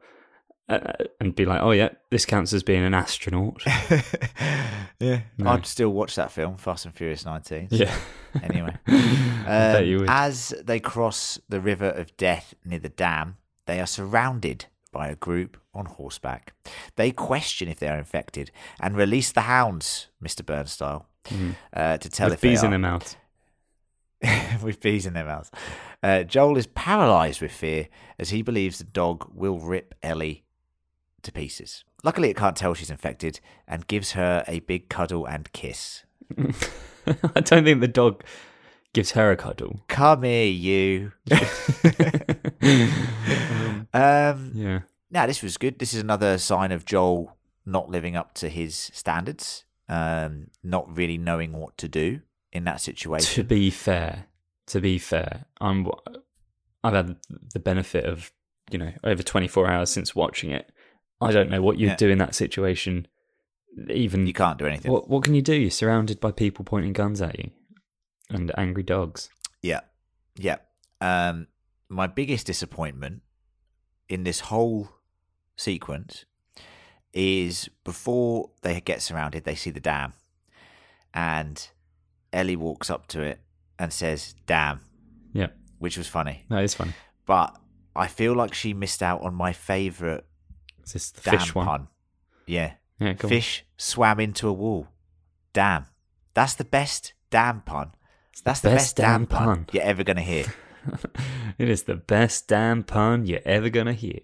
[0.69, 3.63] uh, and be like, oh, yeah, this counts as being an astronaut.
[5.01, 5.51] yeah, No.
[5.51, 7.69] I'd still watch that film, Fast and Furious 19.
[7.71, 7.95] yeah.
[8.43, 8.77] Anyway,
[9.47, 15.09] Um, as they cross the river of death near the dam, they are surrounded by
[15.09, 16.55] a group on horseback.
[16.97, 21.07] They question if they are infected and release the hounds, Mister Burns style,
[21.75, 23.15] uh, to tell With if they bees in their mouth.
[24.63, 25.51] with bees in their mouths.
[26.03, 30.45] Uh, Joel is paralyzed with fear as he believes the dog will rip Ellie
[31.23, 31.85] to pieces.
[32.03, 36.05] Luckily, it can't tell she's infected and gives her a big cuddle and kiss.
[36.39, 38.25] I don't think the dog
[38.97, 39.81] gives her a cuddle.
[39.89, 41.13] Come here, you.
[43.93, 44.81] um, Yeah.
[45.11, 45.79] now, this was good.
[45.79, 51.19] This is another sign of Joel not living up to his standards, um, not really
[51.19, 52.21] knowing what to do
[52.53, 53.35] in that situation.
[53.35, 54.27] To be fair,
[54.69, 55.87] to be fair, I'm.
[56.83, 57.17] I've had
[57.53, 58.33] the benefit of
[58.71, 60.71] you know over 24 hours since watching it.
[61.21, 61.97] I don't know what you'd Yeah.
[61.97, 63.09] do in that situation.
[63.91, 64.91] Even You can't do anything.
[64.91, 65.55] what what can you do?
[65.55, 67.51] You're surrounded by people pointing guns at you
[68.31, 69.29] and angry dogs.
[69.63, 69.81] Yeah,
[70.37, 70.57] yeah.
[71.01, 71.47] Um,
[71.89, 73.23] my biggest disappointment
[74.09, 74.89] in this whole
[75.57, 76.25] sequence
[77.13, 80.13] is before they get surrounded, they see the dam,
[81.15, 81.69] and
[82.33, 83.41] Ellie walks up to it
[83.79, 84.81] and says, "Damn,"
[85.33, 86.45] Yeah, which was funny.
[86.51, 86.93] that is funny.
[87.25, 87.57] But
[87.95, 90.25] I feel like she missed out on my favourite
[90.85, 91.67] Is this the damn fish one?
[91.67, 91.89] pun.
[92.47, 93.31] Yeah, Yeah, go on.
[93.31, 94.89] fish swam into a wall.
[95.53, 95.87] Damn,
[96.35, 97.93] that's the best damn pun.
[98.45, 100.47] That's the best, damn pun you're ever gonna hear.
[101.59, 104.21] it is the best damn pun you're ever gonna hear.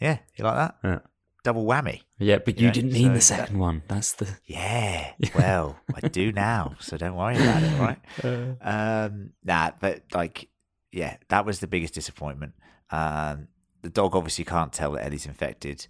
[0.00, 0.74] Yeah, you like that?
[0.84, 0.98] Yeah,
[1.44, 2.02] Double whammy.
[2.18, 3.82] yeah but you Yeah, didn't mean the so second one.
[3.88, 5.12] That's the Yeah.
[5.34, 7.78] Well, I do now, so don't worry about it,
[8.24, 8.56] right?
[8.60, 10.48] Um, nah, but like,
[10.92, 12.52] yeah, that was the biggest disappointment.
[12.90, 13.48] Um,
[13.82, 15.86] the dog obviously can't tell that Ellie's infected,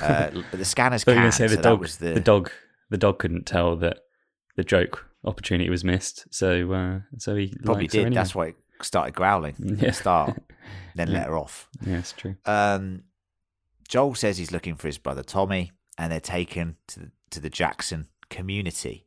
[0.00, 1.32] uh, but the scanners So you're can.
[1.32, 2.50] say the so dog, the, the dog,
[2.90, 3.98] the dog couldn't tell that
[4.56, 6.26] the joke opportunity was missed.
[6.30, 8.00] So, uh, so he probably did.
[8.06, 8.14] anyway.
[8.14, 9.86] That's why it started growling at Yeah.
[9.88, 10.38] the start,
[10.94, 11.14] then Yeah.
[11.18, 11.68] let her off.
[11.84, 12.36] Yeah, it's true.
[12.46, 13.04] Um,
[13.88, 17.50] Joel says he's looking for his brother Tommy, and they're taken to the, to the
[17.50, 19.06] Jackson community,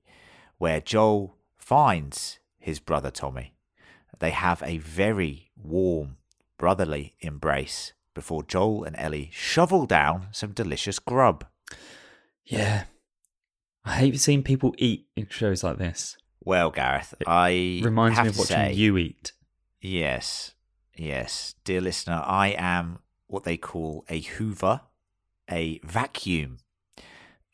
[0.58, 3.54] where Joel finds his brother Tommy.
[4.20, 6.18] They have a very warm,
[6.58, 11.46] brotherly embrace before Joel and Ellie shovel down some delicious grub.
[12.46, 12.86] Yeah,
[13.88, 16.18] I hate seeing people eat in shows like this.
[16.44, 19.32] Well, Gareth, I Reminds me of watching say, you eat.
[19.82, 20.54] Yes,
[20.96, 24.82] yes, dear listener, I am what they call a Hoover,
[25.50, 26.58] a vacuum.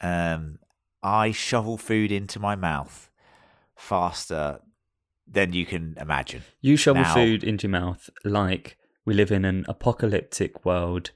[0.02, 0.60] Um,
[1.04, 3.10] I shovel food into my mouth
[3.76, 4.60] faster
[5.28, 6.44] than you can imagine.
[6.62, 11.12] You shovel Now- food into your mouth like we live in an apocalyptic world,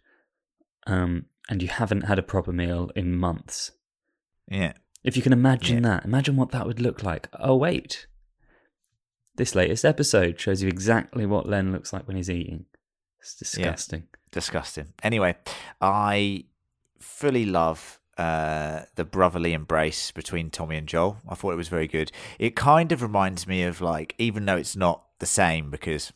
[0.85, 3.71] um, and you haven't had a proper meal in months.
[4.49, 4.73] Yeah.
[5.07, 5.89] If you can imagine Yeah.
[5.89, 7.29] that, imagine what that would look like.
[7.39, 8.07] Oh wait,
[9.37, 12.65] this latest episode shows you exactly what Len looks like when he's eating.
[13.19, 14.03] It's disgusting.
[14.31, 14.93] disgusting.
[15.01, 15.35] Anyway,
[15.79, 16.43] I
[16.99, 21.19] fully love uh, the brotherly embrace between Tommy and Joel.
[21.29, 22.11] I thought it was very good.
[22.37, 26.11] It kind of reminds me of like, even though it's not the same because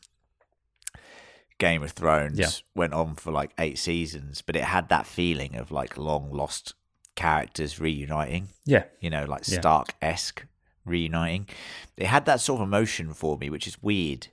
[1.60, 2.50] Game of Thrones Yeah.
[2.76, 6.74] went on for like eight seasons, but it had that feeling of like long lost
[7.22, 8.50] characters reuniting.
[8.66, 9.60] Yeah, You know, like Yeah.
[9.60, 10.46] Stark esque
[10.86, 11.48] reuniting.
[11.98, 14.28] It had that sort of emotion for me, which is weird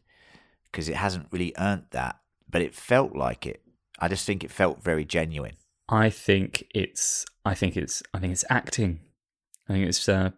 [0.71, 2.15] because it hasn't really earned that,
[2.49, 3.61] but it felt like it.
[3.99, 5.57] I just think it felt very genuine.
[5.89, 7.25] I think it's.
[7.45, 8.03] I think it's.
[8.15, 9.01] I think it's acting.
[9.69, 10.31] I think it's uh,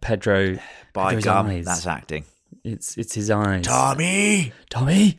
[0.00, 0.58] Pedro.
[0.92, 1.64] By Pedro's gum, eyes.
[1.64, 2.24] that's acting.
[2.64, 3.64] It's it's his eyes.
[3.64, 5.18] Tommy, Tommy.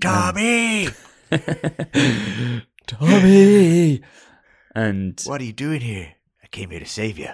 [0.00, 0.88] Tommy,
[2.86, 4.00] Tommy.
[4.74, 6.14] And what are you doing here?
[6.48, 7.28] I came here to save you.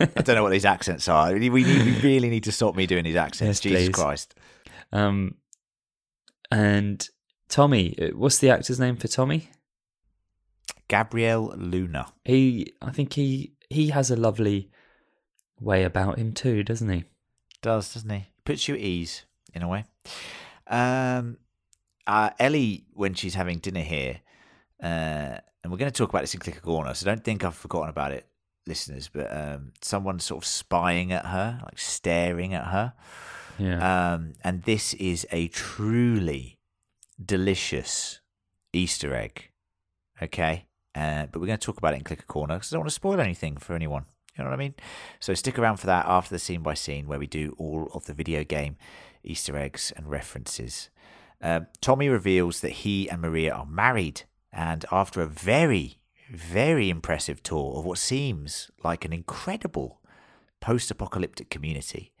[0.00, 1.32] I don't know what these accents are.
[1.34, 3.58] We, we, need, we really need to stop me doing these accents.
[3.58, 3.94] Yes, Jesus please.
[3.94, 4.34] Christ.
[4.92, 5.36] um,
[6.50, 7.06] and
[7.48, 7.96] Tommy.
[7.98, 9.50] uh, What's the actor's name for Tommy?
[10.88, 12.12] Gabriel Luna.
[12.24, 12.72] He.
[12.82, 14.70] I think he he has a lovely
[15.60, 17.04] way about him too, doesn't he?
[17.62, 18.26] Does, doesn't he?
[18.44, 19.84] Puts you at ease in a way.
[20.66, 21.36] Um,
[22.06, 24.20] uh, Ellie, when she's having dinner here,
[24.82, 27.54] uh, and we're going to talk about this in Clicker Corner, so don't think I've
[27.54, 28.26] forgotten about it,
[28.66, 29.08] listeners.
[29.12, 32.92] But um, someone's sort of spying at her, like staring at her,
[33.58, 34.12] Yeah.
[34.14, 36.58] um, and this is a truly
[37.24, 38.20] delicious
[38.72, 39.50] Easter egg.
[40.22, 42.80] Okay, uh, but we're going to talk about it in Clicker Corner because I don't
[42.82, 44.04] want to spoil anything for anyone.
[44.36, 44.74] You know what I mean?
[45.18, 48.04] So stick around for that after the scene by scene where we do all of
[48.06, 48.76] the video game
[49.24, 50.88] Easter eggs and references.
[51.42, 57.42] Um, Tommy reveals that he and Maria are married, and after a very, very impressive
[57.42, 60.00] tour of what seems like an incredible
[60.60, 62.12] post apocalyptic community,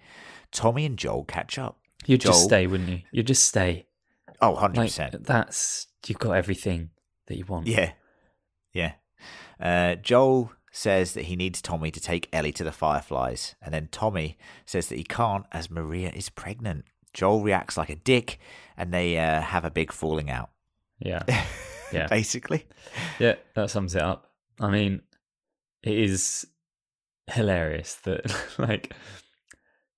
[0.52, 1.78] Tommy and Joel catch up.
[2.06, 3.00] You'd just stay, wouldn't you?
[3.12, 3.86] You'd just stay.
[4.40, 4.76] Oh, 100%.
[4.76, 6.90] Like that's you've got everything
[7.26, 7.66] that you want.
[7.66, 7.92] Yeah.
[8.72, 8.92] Yeah.
[9.60, 13.88] Uh, Joel says that he needs Tommy to take Ellie to the Fireflies, and then
[13.90, 16.84] Tommy says that he can't as Maria is pregnant.
[17.12, 18.38] Joel reacts like a dick,
[18.76, 20.50] and they uh, have a big falling out,
[21.00, 21.22] Yeah.
[21.92, 22.06] Yeah.
[22.06, 22.66] basically.
[23.18, 24.30] Yeah, that sums it up.
[24.58, 25.02] I mean,
[25.82, 26.46] it is
[27.26, 28.92] hilarious that like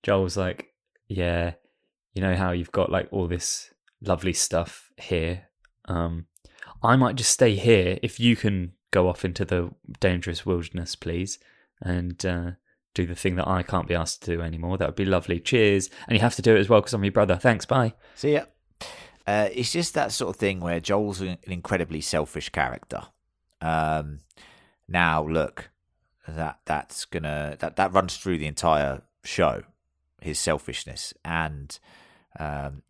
[0.03, 0.73] Joel's like,
[1.07, 1.53] yeah,
[2.13, 5.49] you know how you've got like all this lovely stuff here.
[5.85, 6.27] Um,
[6.81, 11.39] I might just stay here if you can go off into the dangerous wilderness, please,
[11.81, 12.51] and uh,
[12.93, 14.77] do the thing that I can't be asked to do anymore.
[14.77, 15.39] That would be lovely.
[15.39, 17.37] Cheers, and you have to do it as well because I'm your brother.
[17.37, 17.65] Thanks.
[17.65, 17.93] Bye.
[18.15, 18.45] See ya.
[19.25, 23.03] Uh, it's just that sort of thing where Joel's an incredibly selfish character.
[23.61, 24.19] Um,
[24.87, 25.69] now, look,
[26.27, 29.63] that that's gonna that that runs through the entire show,
[30.21, 31.79] his selfishness, and
[32.37, 32.83] um,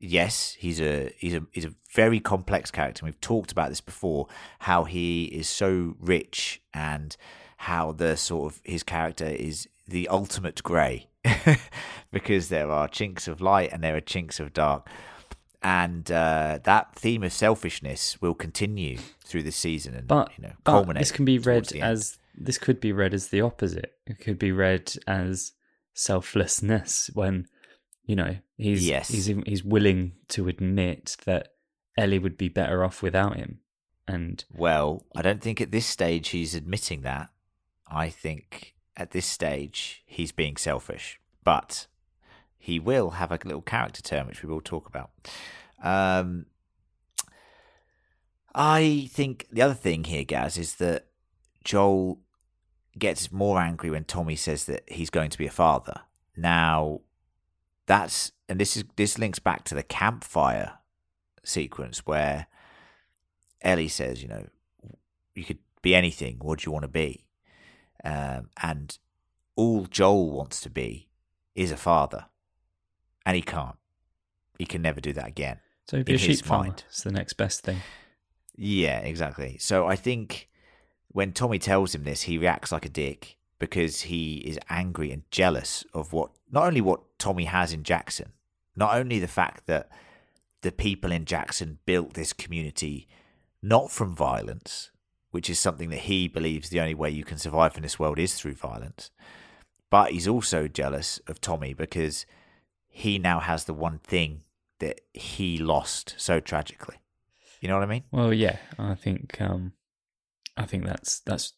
[0.00, 3.04] yes, he's a he's a he's a very complex character.
[3.04, 4.26] We've talked about this before,
[4.60, 7.16] how he is so rich and
[7.58, 11.08] how the sort of his character is the ultimate grey,
[12.12, 14.88] because there are chinks of light and there are chinks of dark
[15.62, 20.52] and uh, that theme of selfishness will continue through the season and But, you know
[20.64, 21.00] but culminate.
[21.00, 21.92] this can be read towards the end.
[21.92, 23.96] as this could be read as the opposite.
[24.06, 25.52] It could be read as
[26.16, 27.46] selflessness when
[28.04, 29.08] you know he's Yes.
[29.08, 31.52] he's he's willing to admit that
[31.98, 33.60] Ellie would be better off without him.
[34.08, 35.04] And well.
[35.16, 37.30] I don't think at this stage he's admitting that.
[37.88, 41.86] I think at this stage he's being selfish, but
[42.58, 45.10] he will have a little character turn, which we will talk about.
[45.82, 46.46] Um,
[48.54, 51.06] I think the other thing here, Gaz, is that
[51.64, 52.20] Joel
[52.98, 56.00] gets more angry when Tommy says that he's going to be a father.
[56.36, 57.00] Now,
[57.86, 60.78] that's and this is this links back to the campfire
[61.44, 62.46] sequence where
[63.62, 64.46] Ellie says, you know,
[65.34, 66.38] you could be anything.
[66.40, 67.26] What do you want to be?
[68.04, 68.96] Um, and
[69.56, 71.08] all Joel wants to be
[71.54, 72.26] is a father,
[73.26, 73.76] and he can't.
[74.58, 75.58] He can never do that again.
[75.90, 76.74] so be a sheep farmer.
[76.88, 77.80] It's the next best thing.
[78.56, 79.58] Yeah, exactly.
[79.58, 80.48] So I think
[81.08, 85.22] when Tommy tells him this, he reacts like a dick because he is angry and
[85.30, 88.32] jealous of what not only what Tommy has in Jackson,
[88.76, 89.90] not only the fact that
[90.62, 93.08] the people in Jackson built this community
[93.62, 94.90] not from violence,
[95.32, 98.18] which is something that he believes the only way you can survive in this world
[98.18, 99.10] is through violence.
[99.90, 102.26] But he's also jealous of Tommy because
[102.96, 104.40] he now has the one thing
[104.78, 106.96] that he lost so tragically.
[107.60, 108.04] You know what I mean?
[108.10, 109.74] Well, yeah, I think um,
[110.56, 111.52] I think that's that's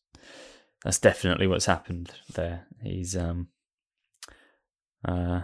[0.83, 2.67] that's definitely what's happened there.
[2.83, 3.51] He's um,
[5.07, 5.43] uh,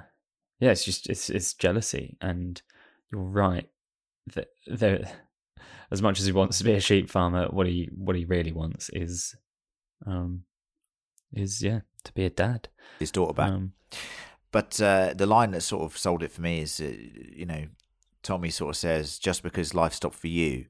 [0.58, 2.60] yeah, it's just it's it's jealousy, and
[3.12, 3.68] you're right
[4.34, 5.08] that there.
[5.92, 8.50] As much as he wants to be a sheep farmer, what he what he really
[8.50, 9.36] wants is,
[10.04, 10.42] um,
[11.32, 12.66] is yeah, to be a dad.
[12.98, 13.50] His daughter back.
[13.50, 13.74] Um,
[14.54, 16.92] But uh, the line that sort of sold it for me is, uh,
[17.34, 17.64] you know,
[18.22, 20.66] Tommy sort of says, just because life stopped for you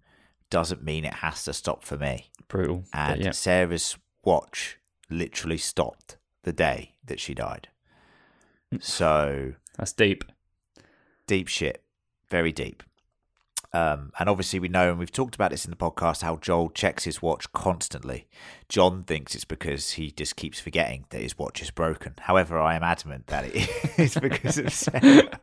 [0.48, 2.30] doesn't mean it has to stop for me.
[2.48, 2.84] brutal.
[2.94, 4.78] And yeah, Sarah's watch
[5.10, 7.68] literally stopped the day that she died.
[8.80, 10.24] So that's deep.
[11.26, 11.84] deep shit,
[12.30, 12.82] very deep.
[13.74, 16.70] Um, and obviously, we know, and we've talked about this in the podcast, how Joel
[16.70, 18.28] checks his watch constantly.
[18.68, 22.14] John thinks it's because he just keeps forgetting that his watch is broken.
[22.20, 25.40] However, I am adamant that it is because of Sarah.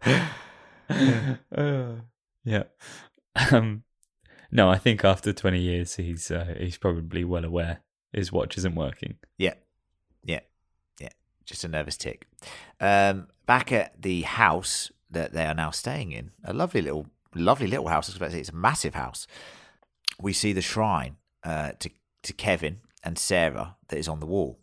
[2.45, 2.63] yeah.
[3.51, 3.83] Um,
[4.49, 7.81] no, I think after 20 years, he's uh, he's probably well aware
[8.13, 9.15] his watch isn't working.
[9.37, 9.55] Yeah,
[10.23, 10.39] yeah,
[11.01, 11.09] yeah.
[11.45, 12.27] Just a nervous tick.
[12.79, 17.67] Um, back at the house that they are now staying in, a lovely little, lovely
[17.67, 18.07] little house.
[18.07, 19.27] I was about to say it's a massive house.
[20.19, 21.89] We see the shrine uh, to
[22.23, 24.59] to Kevin and Sarah that is on the wall,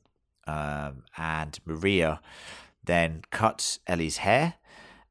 [0.46, 2.20] um, and Maria
[2.84, 4.54] then cuts Ellie's hair.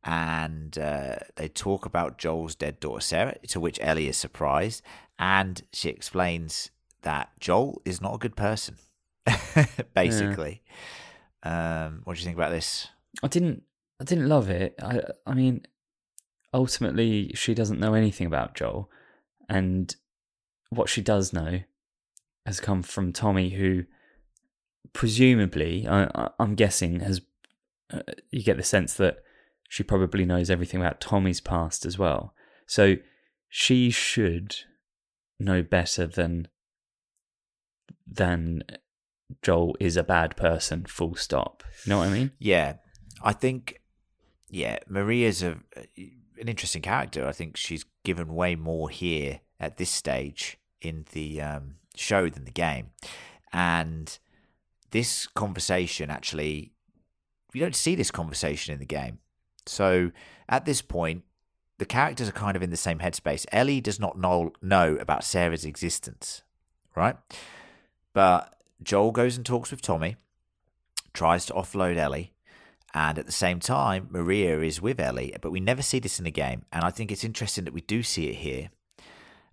[0.04, 4.82] And uh, they talk about Joel's dead daughter Sarah, to which Ellie is surprised,
[5.20, 8.78] and she explains that Joel is not a good person
[9.93, 10.62] basically.
[11.43, 12.88] Um, what do you think about this?
[13.24, 13.63] I didn't
[14.00, 14.76] I didn't love it.
[14.82, 15.65] I I mean,
[16.53, 18.89] ultimately, she doesn't know anything about Joel,
[19.49, 19.95] and
[20.69, 21.62] what she does know
[22.45, 23.83] has come from Tommy, who
[24.93, 27.21] presumably, I, I'm guessing, has.
[27.89, 29.19] Uh, you get the sense that
[29.69, 32.33] she probably knows everything about Tommy's past as well.
[32.65, 32.95] So
[33.47, 34.57] she should
[35.39, 36.49] know better than
[38.05, 38.63] than
[39.41, 40.86] Joel is a bad person.
[40.86, 41.63] Full stop.
[41.86, 42.31] You know what I mean?
[42.39, 42.73] Yeah,
[43.21, 43.81] I think,
[44.49, 45.57] yeah, Maria's a
[46.39, 47.28] an interesting character.
[47.28, 52.45] I think she's given way more here at this stage in the um, show than
[52.45, 52.91] the game,
[53.52, 54.17] and
[54.91, 56.71] this conversation actually,
[57.54, 59.19] you don't see this conversation in the game.
[59.65, 60.12] So
[60.47, 61.23] at this point,
[61.78, 63.45] the characters are kind of in the same headspace.
[63.52, 66.43] Ellie does not know know about Sarah's existence,
[66.95, 67.15] right?
[68.13, 70.15] But Joel goes and talks with Tommy,
[71.13, 72.34] tries to offload Ellie,
[72.93, 75.36] and at the same time, Maria is with Ellie.
[75.41, 77.82] But we never see this in the game, and I think it's interesting that we
[77.82, 78.69] do see it here.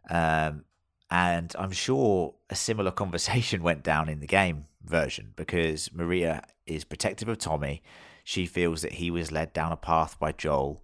[0.09, 0.65] Um,
[1.11, 6.85] and I'm sure a similar conversation went down in the game version because Maria is
[6.85, 7.83] protective of Tommy.
[8.25, 10.83] She feels that he was led down a path by Joel.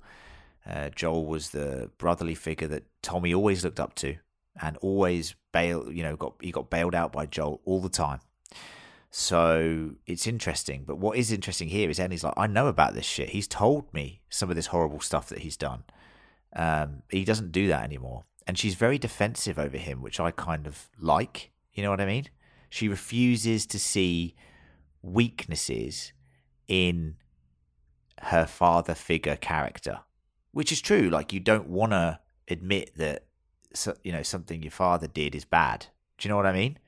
[0.66, 4.16] Uh, Joel was the brotherly figure that Tommy always looked up to,
[4.60, 5.90] and always bail.
[5.90, 8.20] You know, got he got bailed out by Joel all the time.
[9.10, 10.84] So it's interesting.
[10.86, 13.30] But what is interesting here is Ellie's like, I know about this shit.
[13.30, 15.82] He's told me some of this horrible stuff that he's done.
[16.54, 18.24] Um, he doesn't do that anymore.
[18.46, 21.50] And she's very defensive over him, which I kind of like.
[21.72, 22.28] You know what I mean?
[22.68, 24.34] She refuses to see
[25.02, 26.12] weaknesses
[26.68, 27.16] in
[28.22, 30.00] her father figure character,
[30.52, 31.10] which is true.
[31.10, 33.24] Like, you don't want to admit that,
[34.02, 35.86] you know, something your father did is bad.
[36.18, 36.78] Do you know what I mean?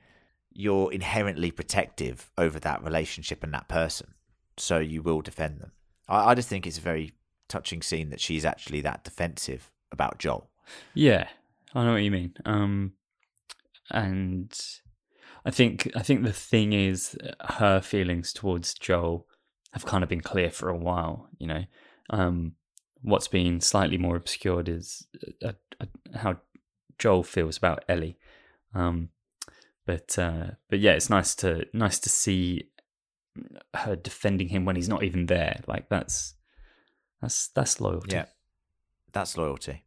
[0.53, 4.13] You're inherently protective over that relationship and that person.
[4.57, 5.71] So you will defend them.
[6.07, 7.13] I, I just think it's a very
[7.47, 10.49] touching scene that she's actually that defensive about Joel.
[10.93, 11.27] Yeah,
[11.73, 12.33] I know what you mean.
[12.45, 12.93] Um,
[13.89, 14.55] and
[15.45, 19.27] I think I think the thing is her feelings towards Joel
[19.71, 21.29] have kind of been clear for a while.
[21.37, 21.63] You know,
[22.09, 22.53] um,
[23.01, 25.05] what's been slightly more obscured is
[25.43, 25.85] uh, uh,
[26.15, 26.37] how
[26.97, 28.17] Joel feels about Ellie.
[28.73, 29.09] Um,
[29.85, 32.69] but uh, but yeah, it's nice to nice to see
[33.75, 35.61] her defending him when he's not even there.
[35.67, 36.35] Like that's
[37.21, 38.15] that's that's loyalty.
[38.15, 38.25] Yeah,
[39.11, 39.83] that's loyalty.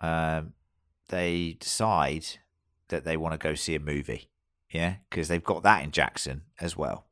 [0.00, 0.54] Um,
[1.08, 2.26] they decide
[2.88, 4.30] that they want to go see a movie,
[4.70, 7.06] yeah, because they've got that in Jackson as well.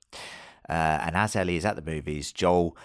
[0.69, 2.77] Uh, and as Ellie is at the movies, Joel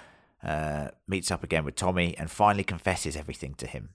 [0.44, 3.90] uh, meets up again with Tommy and finally confesses everything to him.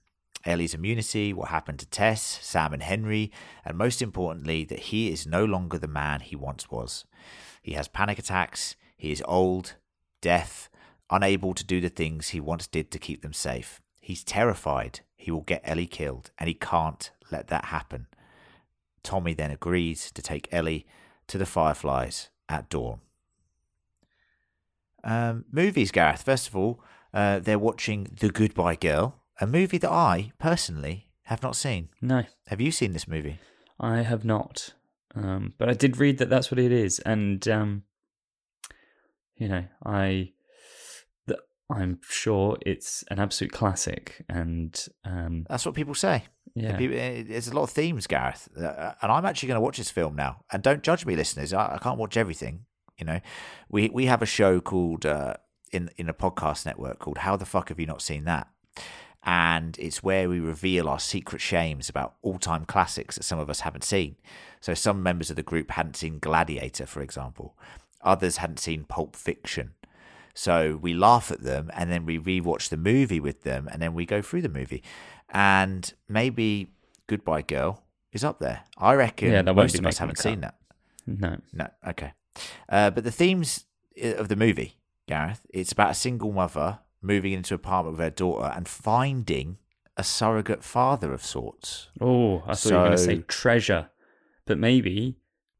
[0.45, 3.31] Ellie's immunity, what happened to Tess, Sam, and Henry,
[3.63, 7.05] and most importantly, that he is no longer the man he once was.
[7.61, 9.75] He has panic attacks, he is old,
[10.21, 10.69] deaf,
[11.09, 13.81] unable to do the things he once did to keep them safe.
[14.01, 18.07] He's terrified he will get Ellie killed, and he can't let that happen.
[19.03, 20.85] Tommy then agrees to take Ellie
[21.27, 22.99] to the Fireflies at dawn.
[25.03, 26.23] Um, movies, Gareth.
[26.23, 26.81] First of all,
[27.13, 31.89] uh, they're watching The Goodbye Girl, a movie that I personally have not seen.
[32.01, 33.39] No, Have you seen this movie?
[33.79, 34.73] I have not.
[35.15, 37.83] Um, but I did read that that's what it is, and um,
[39.35, 40.31] you know, I,
[41.27, 41.39] th-
[41.71, 46.23] I'm sure it's an absolute classic, and um, That's what people say.
[46.55, 49.77] yeah, eh, There's a lot of themes, Gareth, uh, and I'm actually going to watch
[49.77, 50.43] this film now.
[50.51, 51.53] And don't judge me, listeners.
[51.53, 52.65] I, I can't watch everything.
[52.97, 53.19] You know,
[53.69, 55.35] we we have a show called uh,
[55.71, 58.47] in in a podcast network called How the fuck have you not seen that?
[59.25, 63.49] And it's where we reveal our secret shames about all time classics that some of
[63.49, 64.17] us haven't seen.
[64.59, 67.55] So some members of the group hadn't seen Gladiator, for example.
[68.01, 69.71] Others hadn't seen Pulp Fiction.
[70.33, 73.93] So we laugh at them and then we rewatch the movie with them and then
[73.93, 74.83] we go through the movie.
[75.29, 76.67] And maybe
[77.07, 78.63] Goodbye Girl is up there.
[78.77, 80.55] I reckon Yeah, that won't most of us haven't seen that.
[81.07, 82.13] no, No, okay.
[82.67, 83.65] Uh, but the themes
[84.01, 88.09] of the movie, Gareth, it's about a single mother moving into an apartment with her
[88.09, 89.57] daughter and finding
[89.97, 91.89] a surrogate father of sorts.
[92.01, 93.89] Oh, I thought you were going to say treasure,
[94.45, 95.17] but maybe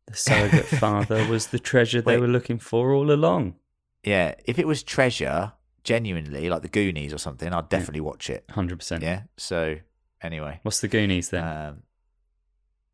[0.08, 2.22] the surrogate father was the treasure they Wait.
[2.22, 3.56] were looking for all along.
[4.04, 8.46] Yeah, if it was treasure, genuinely, like the Goonies or something, I'd definitely watch it.
[8.50, 9.04] Hundred percent.
[9.04, 9.24] Yeah.
[9.38, 9.78] So,
[10.22, 10.60] anyway.
[10.64, 11.44] What's the Goonies then?
[11.44, 11.84] Um,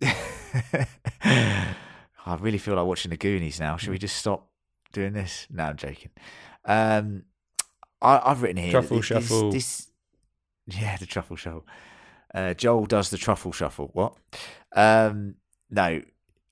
[1.24, 3.78] I really feel like watching the Goonies now.
[3.78, 4.50] Should we just stop
[4.92, 5.48] doing this?
[5.50, 6.12] No, I'm joking.
[6.66, 7.24] Um,
[8.02, 9.52] I, I've written here Truffle this, shuffle.
[9.52, 9.88] This,
[10.68, 11.66] yeah, the truffle shuffle.
[12.34, 13.90] Uh, Joel does the truffle shuffle.
[13.94, 14.16] What?
[14.76, 15.36] Um,
[15.70, 16.02] no,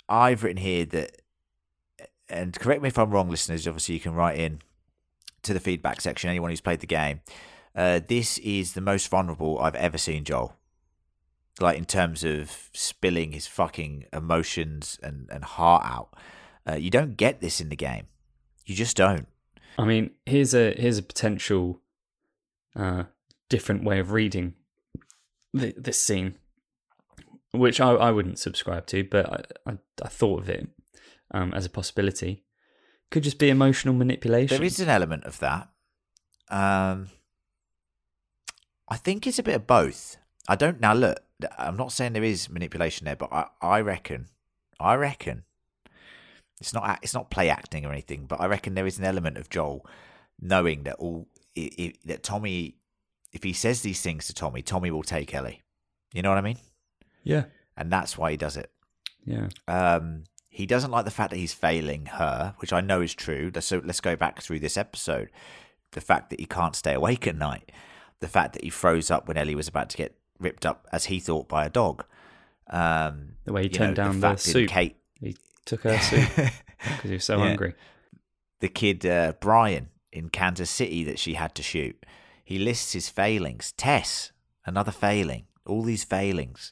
[0.09, 1.21] I've written here that,
[2.29, 3.67] and correct me if I'm wrong, listeners.
[3.67, 4.59] Obviously, you can write in
[5.43, 6.29] to the feedback section.
[6.29, 7.21] Anyone who's played the game,
[7.75, 10.57] uh, this is the most vulnerable I've ever seen Joel
[11.61, 16.09] like in terms of spilling his fucking emotions and, and heart out.
[16.67, 18.07] Uh, you don't get this in the game.
[18.65, 19.27] You just don't.
[19.77, 21.81] I mean, here's a here's a potential
[22.75, 23.03] uh,
[23.49, 24.53] different way of reading
[25.57, 26.37] th- this scene,
[27.51, 30.67] which I, I wouldn't subscribe to, but I, I, I thought of it
[31.31, 32.43] um, as a possibility.
[33.09, 34.57] Could just be emotional manipulation.
[34.57, 35.69] There is an element of that.
[36.49, 37.09] Um,
[38.89, 40.17] I think it's a bit of both.
[40.47, 41.19] I don't now look.
[41.57, 44.27] I'm not saying there is manipulation there, but I, I reckon,
[44.79, 45.43] I reckon
[46.59, 49.37] it's not it's not play acting or anything, but I reckon there is an element
[49.37, 49.85] of Joel
[50.39, 52.75] knowing that all that Tommy,
[53.33, 55.61] if he says these things to Tommy, Tommy will take Ellie.
[56.13, 56.57] You know what I mean?
[57.23, 57.45] yeah,
[57.75, 58.71] And that's why he does it.
[59.25, 63.13] yeah, Um, he doesn't like the fact that he's failing her, which I know is
[63.13, 63.51] true.
[63.59, 65.29] So let's go back through this episode.
[65.91, 67.71] The fact that he can't stay awake at night,
[68.19, 71.05] the fact that he froze up when Ellie was about to get ripped up, as
[71.05, 72.05] he thought, by a dog.
[72.69, 74.69] Um, the way he you know, turned down the, in soup.
[74.69, 75.35] Kate, He
[75.67, 77.47] took her soup because he was so Yeah.
[77.47, 77.73] hungry.
[78.59, 82.03] the kid uh, Brian in Kansas City that she had to shoot.
[82.43, 83.73] He lists his failings.
[83.73, 84.31] Tess,
[84.65, 85.45] another failing.
[85.65, 86.71] All these failings,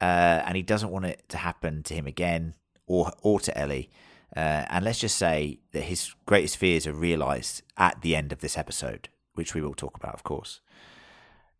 [0.00, 2.54] uh, and he doesn't want it to happen to him again
[2.86, 3.90] or or to Ellie.
[4.36, 8.38] Uh, and let's just say that his greatest fears are realised at the end of
[8.40, 10.60] this episode, which we will talk about, of course.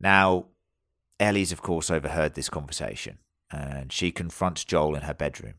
[0.00, 0.44] Now,
[1.18, 3.18] Ellie's, of course, overheard this conversation,
[3.50, 5.54] and she confronts Joel in her bedroom.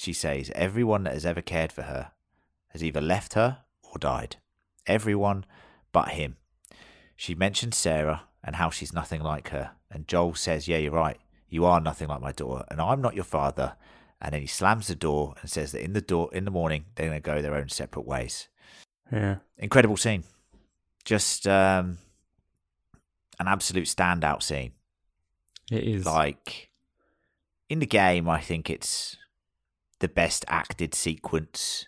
[0.00, 2.12] She says, Everyone that has ever cared for her
[2.68, 4.36] has either left her or died.
[4.86, 5.44] Everyone
[5.92, 6.36] but him.
[7.16, 11.18] She mentions Sarah and how she's nothing like her, and Joel says, Yeah, you're right.
[11.50, 13.74] You are nothing like my daughter, and I'm not your father.
[14.22, 16.86] And then he slams the door and says that in the door in the morning
[16.94, 18.48] they're going to go their own separate ways.
[19.12, 20.24] Yeah, Incredible scene,
[21.04, 21.98] just um,
[23.38, 24.72] an absolute standout scene.
[25.70, 26.06] it is.
[26.06, 26.70] Like
[27.68, 29.18] in the game, I think it's
[30.00, 31.86] the best acted sequence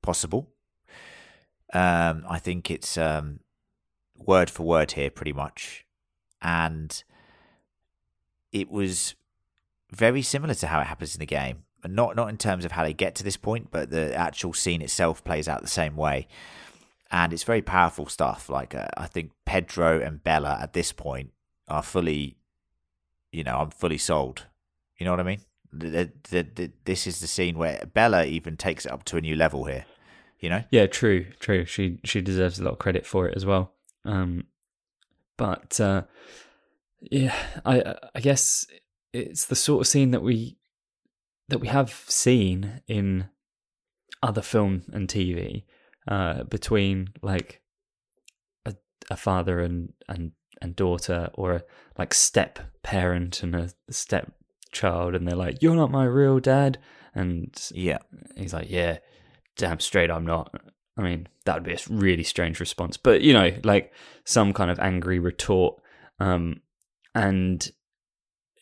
[0.00, 0.50] possible.
[1.72, 3.40] Um, I think it's um,
[4.16, 5.84] word for word here, pretty much,
[6.40, 7.02] and
[8.52, 9.16] it was
[9.90, 11.64] very similar to how it happens in the game.
[11.82, 14.52] And Not not in terms of how they get to this point, but the actual
[14.54, 16.28] scene itself plays out the same way,
[17.10, 18.48] and it's very powerful stuff.
[18.48, 21.32] Like uh, I think Pedro and Bella at this point
[21.68, 22.36] are fully,
[23.32, 24.46] you know, I'm fully sold.
[24.98, 25.40] You know what I mean?
[25.76, 29.20] The, the, the, this is the scene where Bella even takes it up to a
[29.20, 29.84] new level here.
[30.40, 30.64] You know?
[30.70, 31.64] Yeah, true, true.
[31.64, 33.72] She she deserves a lot of credit for it as well.
[34.04, 34.44] Um,
[35.36, 36.02] but uh,
[37.00, 38.66] yeah, I I guess
[39.12, 40.58] it's the sort of scene that we
[41.48, 43.28] that we have seen in
[44.22, 45.64] other film and TV
[46.08, 47.62] uh, between like
[48.66, 48.74] a,
[49.10, 51.62] a father and and and daughter, or a
[51.98, 54.32] like step parent and a step
[54.74, 56.78] child, and they're like, "You're not my real dad,"
[57.14, 57.98] and Yeah.
[58.36, 58.98] he's like, "Yeah,
[59.56, 60.54] damn straight, I'm not."
[60.96, 63.92] I mean, that would be a really strange response, but you know, like
[64.24, 65.80] some kind of angry retort,
[66.20, 66.60] um,
[67.14, 67.68] and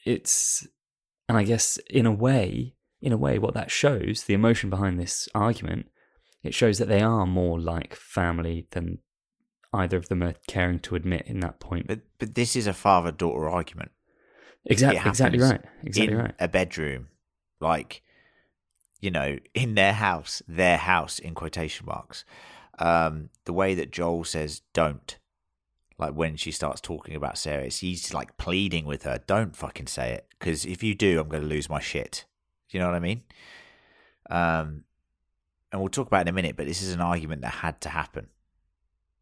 [0.04, 0.66] it's,
[1.28, 4.98] and I guess in a way, in a way, what that shows, the emotion behind
[4.98, 5.86] this argument,
[6.42, 8.98] it shows that they are more like family than
[9.72, 11.86] either of them are caring to admit in that point.
[11.86, 13.90] But but this is a father daughter argument.
[14.64, 16.34] Exactly, exactly right, exactly in right.
[16.38, 17.08] a bedroom,
[17.60, 18.02] like
[19.00, 22.24] you know, in their house, their house in quotation marks.
[22.78, 25.18] Um, the way that Joel says "don't,"
[25.98, 30.12] like when she starts talking about Sarah, he's like pleading with her, "Don't fucking say
[30.12, 32.24] it, because if you do, I'm going to lose my shit."
[32.70, 33.22] You know what I mean?
[34.30, 34.84] Um,
[35.70, 37.80] and we'll talk about it in a minute, but this is an argument that had
[37.82, 38.28] to happen.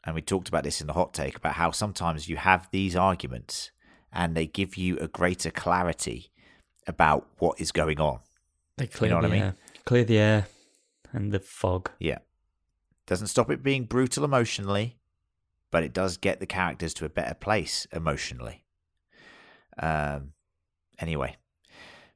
[0.05, 2.97] And we talked about this in the hot take about how sometimes you have these
[2.97, 3.71] arguments
[4.13, 6.31] and they give you a greater clarity
[6.87, 8.21] about what is going on.
[8.77, 9.43] They clear you know what the I mean?
[9.43, 9.55] air,
[9.85, 10.47] clear the air
[11.13, 11.91] and the fog.
[11.99, 12.19] Yeah.
[13.07, 14.97] Doesn't stop it being brutal emotionally,
[15.71, 18.65] but it does get the characters to a better place emotionally.
[19.79, 20.33] Um,
[20.99, 21.37] anyway,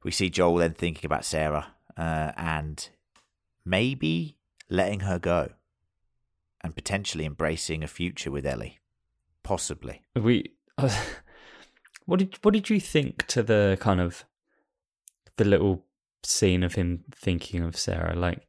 [0.03, 2.89] we see Joel then thinking about Sarah uh, and
[3.65, 4.37] maybe
[4.69, 5.51] letting her go
[6.61, 8.79] and potentially embracing a future with Ellie.
[9.43, 10.01] Possibly.
[10.15, 10.53] We,
[12.05, 14.25] what did what did you think to the kind of
[15.37, 15.83] the little
[16.23, 18.47] scene of him thinking of Sarah, like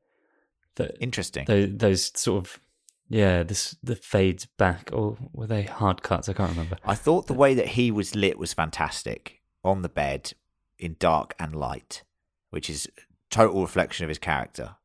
[0.76, 1.44] the Interesting.
[1.46, 2.60] those, those sort of
[3.08, 6.28] yeah, this the fades back or were they hard cuts?
[6.28, 6.76] I can't remember.
[6.84, 10.32] I thought the way that he was lit was fantastic on the bed
[10.78, 12.02] in dark and light,
[12.50, 12.88] which is
[13.30, 14.76] total reflection of his character,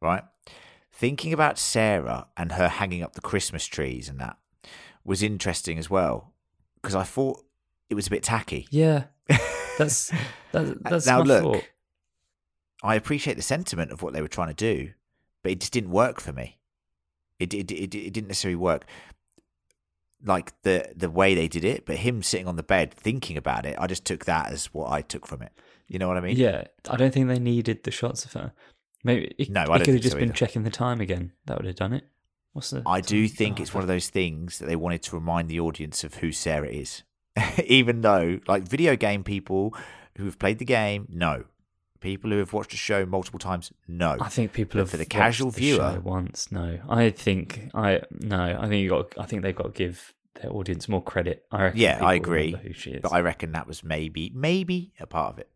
[0.00, 0.22] right?
[0.92, 4.36] Thinking about Sarah and her hanging up the Christmas trees and that
[5.04, 6.32] was interesting as well
[6.76, 7.44] because I thought
[7.92, 8.66] it was a bit tacky.
[8.70, 9.04] Yeah,
[9.78, 10.10] that's
[10.52, 11.64] that, uh, that's now look, thought.
[12.82, 14.90] I appreciate the sentiment of what they were trying to do,
[15.42, 16.58] but it just didn't work for me.
[17.38, 18.86] It it it, it didn't necessarily work
[20.24, 23.66] like the the way they did it, but him sitting on the bed thinking about
[23.66, 25.52] it, I just took that as what I took from it.
[25.88, 26.36] You know what I mean?
[26.36, 28.52] Yeah, I don't think they needed the shots of her.
[29.04, 30.34] Maybe it, No, I it could have just so been either.
[30.36, 31.32] checking the time again.
[31.46, 32.04] That would have done it.
[32.52, 32.82] What's the?
[32.86, 35.60] I do think Oh, it's one of those things that they wanted to remind the
[35.60, 37.02] audience of who Sarah is.
[37.66, 39.74] Even though, like video game people
[40.16, 41.44] who have played the game, no.
[42.00, 44.16] People who have watched the show multiple times, no.
[44.20, 46.50] I think people But have for the casual viewer- show once.
[46.50, 48.58] No, I think I no.
[48.60, 49.16] I think you got.
[49.18, 51.44] I think they've got to give their audience more credit.
[51.52, 51.80] I reckon.
[51.80, 52.56] Yeah, I agree.
[52.60, 53.02] Who she is?
[53.02, 55.48] But I reckon that was maybe, maybe a part of it.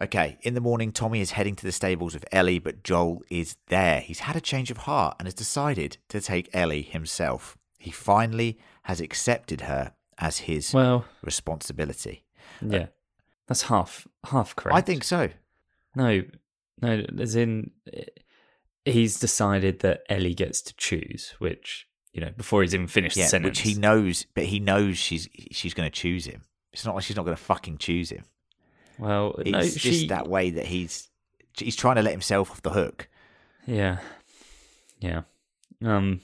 [0.00, 3.56] Okay, in the morning, Tommy is heading to the stables with Ellie, but Joel is
[3.68, 4.00] there.
[4.00, 7.56] He's had a change of heart and has decided to take Ellie himself.
[7.78, 12.24] He finally has accepted her as his well, responsibility.
[12.60, 12.86] yeah,
[13.46, 14.76] that's half half correct.
[14.76, 15.28] I think so.
[15.94, 16.22] no,
[16.80, 17.04] no.
[17.18, 18.04] As in, eh,
[18.84, 23.22] he's decided that Ellie gets to choose, which you know before he's even finished the
[23.24, 23.58] sentence.
[23.58, 26.42] which he knows, but he knows she's she's going to choose him.
[26.72, 28.24] It's not like she's not going to fucking choose him.
[28.98, 31.08] well, It's no, just she, that way that he's
[31.56, 33.08] he's trying to let himself off the hook.
[33.66, 33.98] Yeah,
[35.00, 35.22] yeah.
[35.84, 36.20] Um,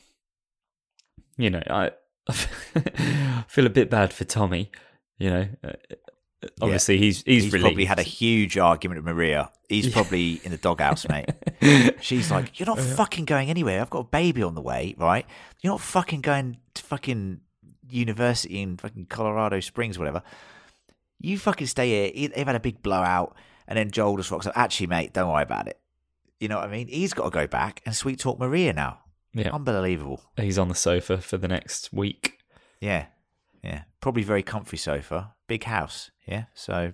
[1.37, 1.91] you know, I
[3.49, 4.71] feel a bit bad for Tommy.
[5.19, 5.73] You know, uh,
[6.61, 9.51] obviously he's he's, He's, probably had a huge argument with Maria.
[9.69, 11.31] He's probably in the doghouse, mate.
[12.01, 13.81] She's like, "You're not fucking going anywhere.
[13.81, 15.27] I've got a baby on the way, right?
[15.61, 17.41] You're not fucking going to fucking
[17.89, 20.23] university in fucking Colorado Springs, whatever.
[21.21, 22.29] You fucking stay here.
[22.35, 24.57] They've had a big blowout, and then Joel just rocks up.
[24.57, 25.79] Actually, mate, don't worry about it.
[26.41, 26.89] You know what I mean?
[26.89, 29.02] He's got to go back and sweet talk Maria now.
[29.35, 30.23] Yeah, Unbelievable.
[30.37, 32.39] he's on the sofa for the next week.
[32.81, 33.07] Yeah,
[33.63, 33.83] yeah.
[34.01, 36.11] Probably very comfy sofa, big house.
[36.27, 36.45] Yeah.
[36.55, 36.93] So,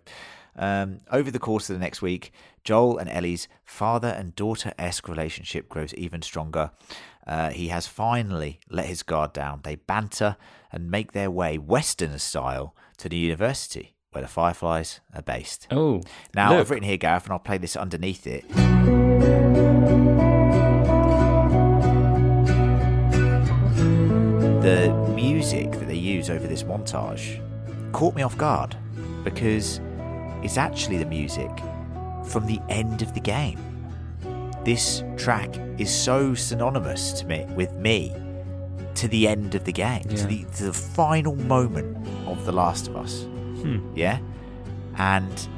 [0.56, 2.32] um, over the course of the next week,
[2.64, 6.70] Joel and Ellie's father and daughter esque relationship grows even stronger.
[7.26, 9.60] Uh, he has finally let his guard down.
[9.62, 10.36] They banter
[10.72, 15.66] and make their way Western style to the university where the Fireflies are based.
[15.70, 16.00] Oh,
[16.34, 18.46] Now, look, I've written here, Gareth, and I'll play this underneath it.
[26.30, 27.42] Over this montage
[27.92, 28.76] caught me off guard
[29.24, 29.80] because
[30.42, 31.50] it's actually the music
[32.26, 33.58] from the end of the game.
[34.64, 38.14] This track is so synonymous to me with me
[38.96, 40.16] to the end of the game, Yeah.
[40.16, 43.22] to, the, to the final moment of The Last of Us.
[43.22, 43.78] Hmm.
[43.96, 44.18] Yeah?
[44.96, 45.48] And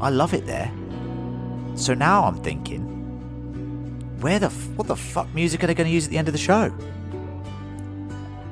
[0.00, 0.72] I love it there.
[1.76, 2.82] So now I'm thinking,
[4.20, 6.32] where the what the fuck music are they going to use at the end of
[6.32, 6.72] the show?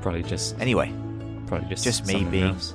[0.03, 0.93] probably just Anyway,
[1.53, 2.74] probably just just me being- else.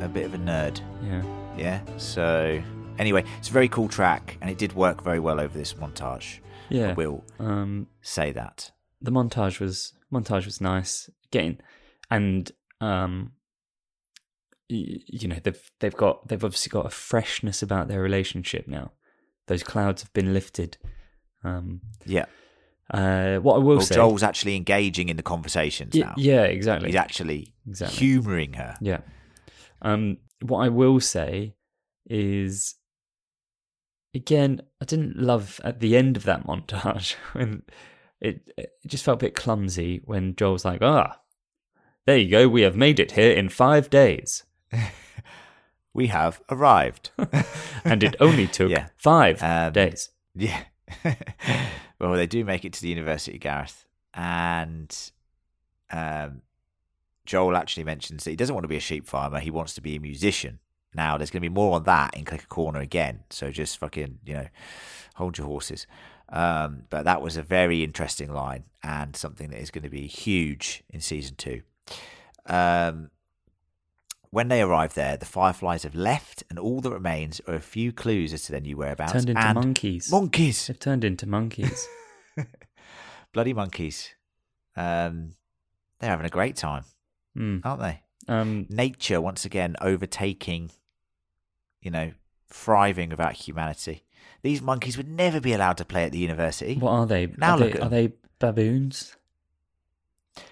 [0.00, 0.80] a bit of a nerd.
[1.04, 1.22] Yeah,
[1.56, 1.96] Yeah.
[1.98, 2.60] So
[2.96, 6.38] Anyway, it's a very cool track, and it did work very well over this montage.
[6.70, 8.70] Yeah, I will Um, say that.
[9.00, 11.10] the montage was montage was nice.
[11.32, 11.58] Getting
[12.10, 13.32] and um,
[14.70, 18.92] y- you know they've they've got they've obviously got a freshness about their relationship now.
[19.48, 20.78] Those clouds have been lifted.
[21.42, 22.26] Um, Yeah.
[22.92, 26.14] Uh, what I will Well, say, Joel's actually engaging in the conversations Y- now.
[26.16, 26.88] yeah, exactly.
[26.90, 27.96] He's actually Exactly.
[27.98, 28.76] humouring her.
[28.80, 29.00] Yeah.
[29.82, 31.54] Um, what I will say
[32.08, 32.74] is,
[34.14, 37.62] again, I didn't love at the end of that montage when
[38.20, 41.20] it, it just felt a bit clumsy when Joel's like, "Ah,
[42.06, 44.44] there you go, we have made it here in five days,
[45.94, 47.10] We have arrived.
[47.84, 48.88] and it only took Yeah.
[48.96, 50.64] five Um, days." Yeah.
[52.10, 53.86] Well, they do make it to the university, Gareth.
[54.12, 54.94] And
[55.90, 56.42] um,
[57.24, 59.40] Joel actually mentions that he doesn't want to be a sheep farmer.
[59.40, 60.58] He wants to be a musician.
[60.94, 63.24] Now, there's going to be more on that in Clicker Corner again.
[63.30, 64.46] So just fucking, you know,
[65.16, 65.86] hold your horses.
[66.28, 70.06] Um, but that was a very interesting line and something that is going to be
[70.06, 71.62] huge in season two.
[72.46, 73.10] Um,
[74.34, 77.92] when they arrive there, the Fireflies have left, and all that remains are a few
[77.92, 79.12] clues as to their new whereabouts.
[79.12, 80.10] Turned into and monkeys.
[80.10, 80.66] Monkeys!
[80.66, 81.86] They've turned into monkeys.
[83.32, 84.14] Bloody monkeys.
[84.76, 85.34] Um,
[86.00, 86.84] they're having a great time,
[87.36, 87.60] Mm.
[87.64, 88.02] aren't they?
[88.26, 90.70] Um, Nature once again overtaking,
[91.80, 92.12] you know,
[92.48, 94.04] thriving without humanity.
[94.42, 96.74] These monkeys would never be allowed to play at the university.
[96.76, 97.26] what are they?
[97.36, 99.16] Now are look they, are they baboons?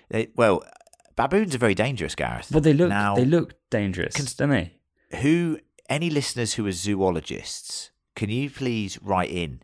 [0.08, 0.62] They, well,
[1.16, 2.50] baboons are very dangerous, Gareth.
[2.50, 4.72] Well, they look now, they look dangerous, Cons- don't they?
[5.20, 5.58] who
[5.88, 9.60] any listeners who are zoologists can you please write in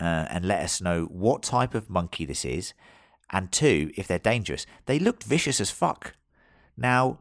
[0.00, 2.74] uh, and let us know what type of monkey this is
[3.32, 6.14] and two if they're dangerous they looked vicious as fuck
[6.76, 7.18] now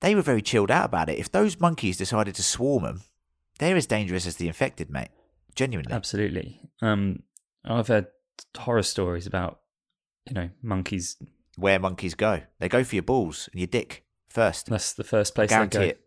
[0.00, 3.02] they were very chilled out about it if those monkeys decided to swarm them
[3.58, 5.10] they're as dangerous as the infected mate
[5.54, 6.60] genuinely Absolutely.
[6.80, 7.22] Um,
[7.66, 8.06] I've heard
[8.56, 9.60] horror stories about
[10.26, 11.16] you know monkeys.
[11.56, 15.34] Where monkeys go they go for your balls and your dick first That's the first
[15.34, 15.80] place they go.
[15.80, 16.00] it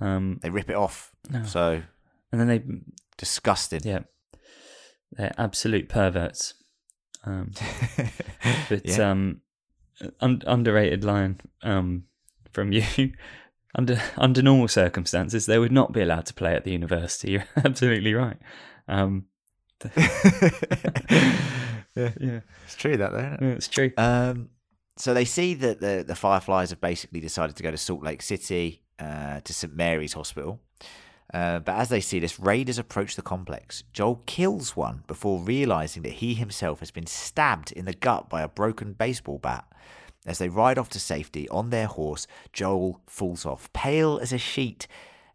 [0.00, 1.44] Um, they rip it off No.
[1.44, 1.82] so
[2.32, 2.62] and then they,
[3.16, 4.00] disgusting yeah,
[5.12, 6.54] they're absolute perverts.
[7.24, 7.52] Um,
[8.68, 9.10] but Yeah.
[9.10, 9.40] um,
[10.20, 12.04] un- underrated line um
[12.52, 12.82] from you.
[13.76, 17.30] Under under normal circumstances, they would not be allowed to play at the university.
[17.32, 18.36] You're absolutely right.
[18.86, 19.24] Um,
[19.96, 20.50] yeah.
[22.20, 23.92] yeah, It's true that though, yeah, it's true.
[23.96, 24.50] Um,
[24.96, 28.22] so they see that the the Fireflies have basically decided to go to Salt Lake
[28.22, 30.60] City uh, to St Mary's Hospital.
[31.32, 33.82] Uh, but as they see this, raiders approach the complex.
[33.92, 38.42] Joel kills one before realizing that he himself has been stabbed in the gut by
[38.42, 39.64] a broken baseball bat.
[40.26, 44.38] As they ride off to safety on their horse, Joel falls off, pale as a
[44.38, 44.86] sheet,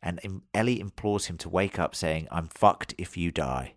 [0.01, 3.74] and Ellie implores him to wake up, saying, I'm fucked if you die.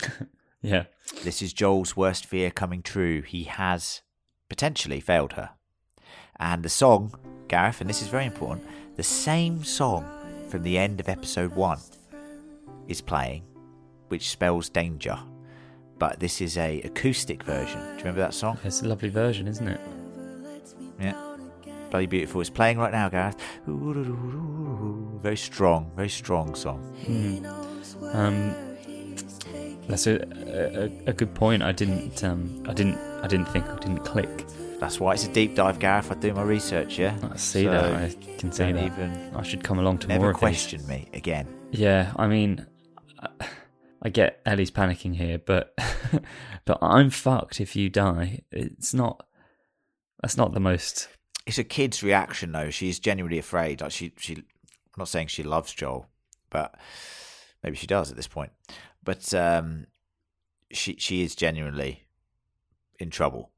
[0.60, 0.84] Yeah,
[1.22, 3.20] This is Joel's worst fear coming true.
[3.20, 4.00] He has
[4.48, 5.50] potentially failed her.
[6.38, 7.14] And the song,
[7.48, 8.66] Gareth, and this is very important,
[8.96, 10.04] the same song
[10.48, 11.78] from the end of episode one
[12.88, 13.44] is playing,
[14.08, 15.18] which spells danger.
[15.98, 17.80] But this is a acoustic version.
[17.80, 18.58] Do you remember that song?
[18.64, 19.80] it's a lovely version, isn't it?
[21.00, 21.14] Yeah.
[21.90, 22.40] Bloody beautiful.
[22.40, 23.36] It's playing right now, Gareth.
[23.66, 26.82] Very strong, very strong song.
[28.12, 28.54] Um,
[29.88, 31.62] that's a, a a good point.
[31.62, 34.46] I didn't um I didn't I didn't think I didn't click.
[34.78, 36.10] That's why it's a deep dive, Gareth.
[36.12, 37.16] I do my research, yeah?
[37.32, 37.94] I see So that.
[37.94, 38.84] I can see that.
[38.84, 40.38] even I should come along to never more these.
[40.38, 41.48] question me again.
[41.72, 42.64] Yeah, I mean,
[43.20, 43.46] I-
[44.02, 45.74] I get Ellie's panicking here, but
[46.66, 48.42] but I'm fucked if you die.
[48.52, 49.26] It's not.
[50.22, 51.08] That's not the most.
[51.46, 52.68] it's a kid's reaction though.
[52.70, 53.80] She's genuinely afraid.
[53.80, 54.34] Like she, she.
[54.34, 54.44] I'm
[54.98, 56.06] not saying she loves Joel,
[56.50, 56.74] but
[57.62, 58.52] maybe she does at this point.
[59.02, 59.86] But um,
[60.70, 62.03] she she is genuinely
[62.98, 63.50] in trouble.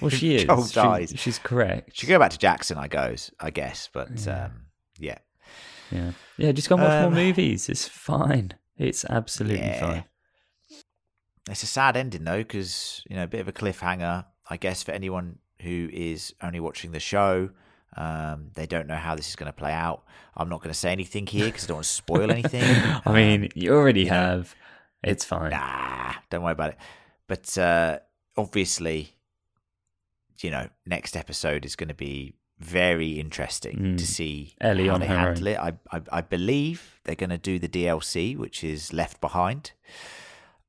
[0.00, 0.44] Well, she is.
[0.44, 1.12] Joel She- dies.
[1.16, 1.90] she's correct.
[1.94, 3.88] She go back to Jackson, I goes, I guess.
[3.92, 4.44] But Yeah.
[4.46, 4.52] um,
[4.98, 5.18] yeah,
[5.90, 6.52] Yeah, yeah.
[6.52, 7.68] Just go and watch Um, more movies.
[7.68, 8.52] It's fine.
[8.76, 9.80] It's absolutely Yeah.
[9.80, 10.04] fine.
[11.48, 14.82] it's a sad ending though, because you know, a bit of a cliffhanger, I guess,
[14.82, 17.50] for anyone who is only watching the show.
[17.96, 20.04] Um, they don't know how this is going to play out.
[20.36, 22.62] I'm not going to say anything here because I don't want to spoil anything.
[23.04, 24.12] I mean, you already you know.
[24.14, 24.54] have.
[25.02, 25.50] It's fine.
[25.50, 26.76] Nah, don't worry about it.
[27.26, 27.98] But uh,
[28.36, 29.14] obviously,
[30.40, 33.98] you know, next episode is going to be very interesting Mm.
[33.98, 35.58] to see Ellie how on they handle it.
[35.58, 39.72] I, I I believe they're going to do the DLC, which is Left Behind,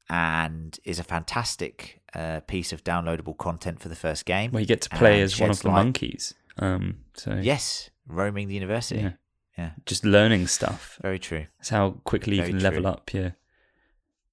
[0.10, 4.52] and is a fantastic uh, piece of downloadable content for the first game.
[4.52, 6.34] Where you get to play as one of the light- monkeys.
[6.58, 6.98] Um.
[7.16, 9.02] So Yes, roaming the university.
[9.02, 9.12] Yeah.
[9.58, 9.72] Yeah.
[9.86, 10.98] just learning stuff.
[11.02, 11.46] Very true.
[11.60, 13.36] That's how quickly you Very can level up your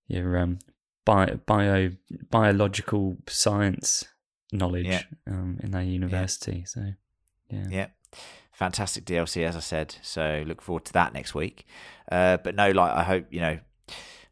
[0.07, 0.59] your um
[1.09, 1.91] bio, bio
[2.31, 4.05] biological science
[4.53, 5.03] knowledge Yeah.
[5.27, 6.65] um, in that university.
[6.67, 6.93] So
[7.51, 7.67] yeah.
[7.71, 7.87] Yeah.
[8.53, 9.95] Fantastic DLC, as I said.
[10.03, 11.65] So look forward to that next week.
[12.11, 13.59] Uh, but no, like I hope you know,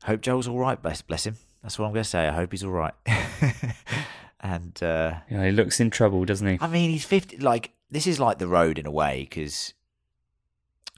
[0.04, 0.80] hope Joel's all right.
[0.82, 1.36] Bless, bless him.
[1.62, 2.26] That's what I'm going to say.
[2.28, 2.94] I hope he's all right.
[4.40, 6.58] and uh, Yeah, he looks in trouble, doesn't he?
[6.60, 7.38] I mean, he's 50.
[7.38, 9.74] Like, this is like the road in a way because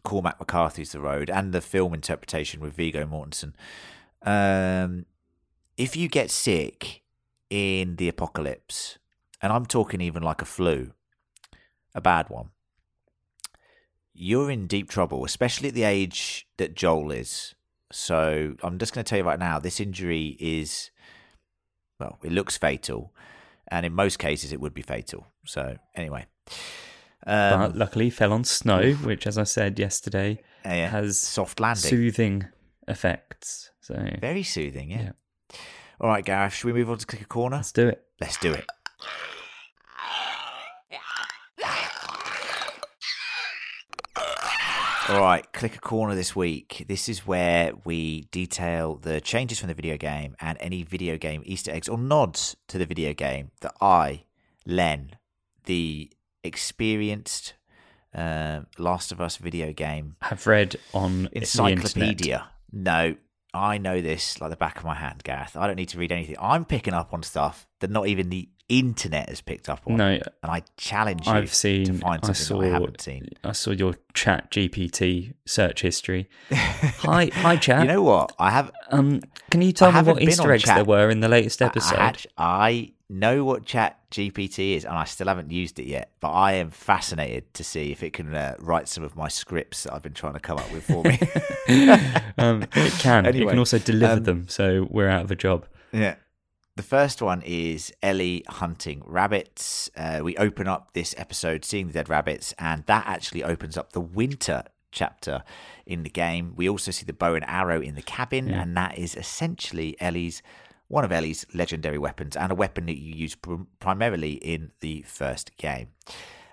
[0.04, 3.52] Cormac McCarthy's the road and the film interpretation with Viggo Mortensen.
[4.22, 5.06] Um,
[5.78, 7.02] if you get sick
[7.48, 8.98] in the apocalypse,
[9.40, 10.92] and I'm talking even like a flu,
[11.94, 12.50] a bad one,
[14.12, 17.54] you're in deep trouble, especially at the age that Joel is.
[17.92, 20.90] So I'm just going to tell you right now this injury is,
[22.00, 23.14] well, it looks fatal
[23.68, 25.28] and in most cases it would be fatal.
[25.46, 26.26] So anyway,
[27.26, 31.88] um, but luckily fell on snow, which, as I said yesterday, yeah, has soft landing,
[31.88, 32.46] soothing
[32.88, 33.70] effects.
[33.80, 34.90] So very soothing.
[34.90, 35.02] Yeah.
[35.02, 35.12] Yeah.
[36.00, 37.56] All right, Gareth, should we move on to Clicker Corner?
[37.56, 38.04] let's do it.
[38.20, 38.66] Let's do it.
[45.08, 46.84] All right, Clicker Corner this week.
[46.86, 51.42] This is where we detail the changes from the video game and any video game
[51.46, 54.24] Easter eggs or nods to the video game that I,
[54.66, 55.12] Len,
[55.64, 56.10] the
[56.44, 57.54] experienced
[58.14, 61.72] uh, Last of Us video game Have read on the internet.
[61.72, 62.48] encyclopedia.
[62.70, 63.16] No,
[63.58, 65.56] I know this like the back of my hand, Gareth.
[65.56, 66.36] I don't need to read anything.
[66.40, 69.96] I'm picking up on stuff that not even the internet has picked up on.
[69.96, 71.86] No, and I challenge you I've seen.
[71.86, 72.60] to find I saw.
[72.60, 73.28] that I haven't seen.
[73.42, 76.28] I saw your Chat GPT search history.
[76.52, 77.82] hi, hi, Chat.
[77.82, 78.32] You know what?
[78.38, 78.70] I have.
[78.90, 81.66] um, can you tell me what Easter eggs Chat- there were in the latest I,
[81.66, 81.98] episode?
[81.98, 86.12] act- I know what Chat GPT is, and I still haven't used it yet.
[86.20, 89.84] But I am fascinated to see if it can uh, write some of my scripts
[89.84, 91.18] that I've been trying to come up with for me.
[92.38, 93.26] um, it can.
[93.26, 95.66] it can also deliver um, them, so we're out of a job.
[95.92, 96.16] Yeah.
[96.76, 99.90] The first one is Ellie hunting rabbits.
[99.96, 103.92] Uh, we open up this episode seeing the dead rabbits, and that actually opens up
[103.92, 105.42] the winter chapter
[105.86, 106.52] in the game.
[106.54, 108.62] We also see the bow and arrow in the cabin, Yeah.
[108.62, 110.40] and that is essentially Ellie's
[110.88, 115.02] one of Ellie's legendary weapons and a weapon that you use pr- primarily in the
[115.02, 115.88] first game.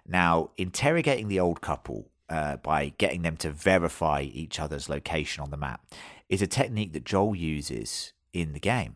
[0.06, 5.52] Now, interrogating the old couple uh, by getting them to verify each other's location on
[5.52, 5.82] the map
[6.30, 8.96] is a technique that Joel uses in the game.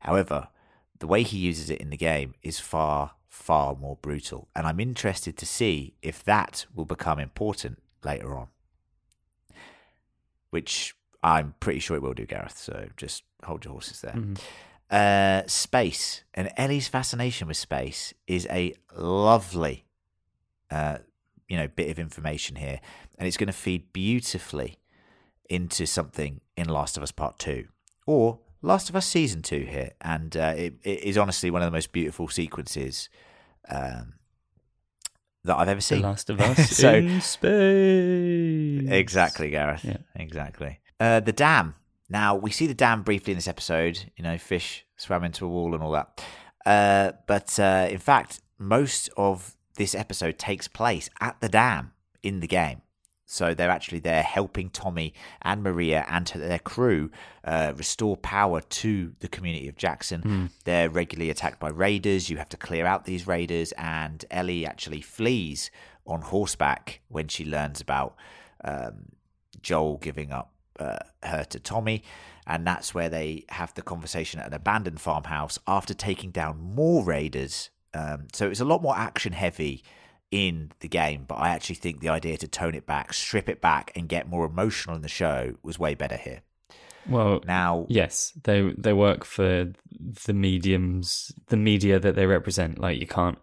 [0.00, 0.48] However,
[0.98, 4.80] the way he uses it in the game is far, far more brutal, and I'm
[4.80, 8.48] interested to see if that will become important later on.
[10.50, 14.14] Which I'm pretty sure it will do, Gareth, so just hold your horses there.
[14.14, 14.38] Mhm.
[14.90, 19.84] Uh, space and Ellie's fascination with space is a lovely,
[20.70, 20.98] uh,
[21.48, 22.80] you know, bit of information here,
[23.16, 24.78] and it's going to feed beautifully
[25.48, 27.66] into something in Last of Us Part Two
[28.04, 31.66] or Last of Us Season Two here, and uh, it, it is honestly one of
[31.66, 33.08] the most beautiful sequences
[33.68, 34.14] um,
[35.44, 36.02] that I've ever The seen.
[36.02, 38.90] Last of Us So- in space.
[38.90, 39.84] Exactly, Gareth.
[39.84, 39.98] Yeah.
[40.16, 40.80] Exactly.
[40.98, 41.76] Uh, the dam.
[42.10, 44.10] Now we see the dam briefly in this episode.
[44.16, 46.22] You know, fish swam into a wall and all that.
[46.66, 51.92] Uh, but uh, in fact, most of this episode takes place at the dam
[52.22, 52.82] in the game.
[53.24, 57.12] So they're actually there helping Tommy and Maria and their crew
[57.44, 60.50] uh, restore power to the community of Jackson.
[60.64, 62.28] They're regularly attacked by raiders.
[62.28, 65.70] You have to clear out these raiders, and Ellie actually flees
[66.04, 68.16] on horseback when she learns about
[68.64, 69.12] um,
[69.62, 72.02] Joel giving up uh, her to Tommy.
[72.46, 77.04] And that's where they have the conversation at an abandoned farmhouse after taking down more
[77.04, 77.70] raiders.
[77.94, 79.84] Um, so it's a lot more action heavy
[80.30, 83.60] in the game, but I actually think the idea to tone it back, strip it
[83.60, 86.42] back, and get more emotional in the show was way better here.
[87.08, 89.72] Well, Now, yes, they they work for
[90.26, 92.78] the mediums, the media that they represent.
[92.78, 93.38] Like you can't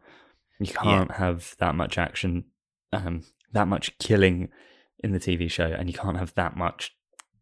[0.60, 2.46] you can't have that much action,
[2.94, 3.24] um,
[3.54, 4.50] that much killing
[5.04, 6.96] in the TV show, and you can't have that much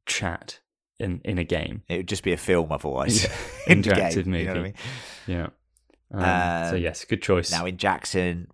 [0.06, 0.60] chat
[1.00, 1.84] in in a game.
[1.90, 3.24] it would just be a film otherwise.
[3.24, 3.30] Yeah.
[3.76, 4.64] Interactive game, you know I movie.
[4.64, 4.74] mean?
[5.28, 5.48] Yeah.
[6.12, 7.52] Um, Uh, so yes, good choice.
[7.52, 8.48] Now in Jackson,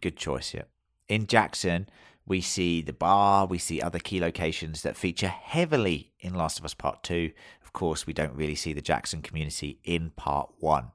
[0.00, 0.64] good choice, yeah.
[1.08, 1.88] In Jackson,
[2.26, 6.64] we see the bar, we see other key locations that feature heavily in Last of
[6.64, 7.30] Us Part 2.
[7.62, 10.90] Of course, we don't really see the Jackson community in Part 1.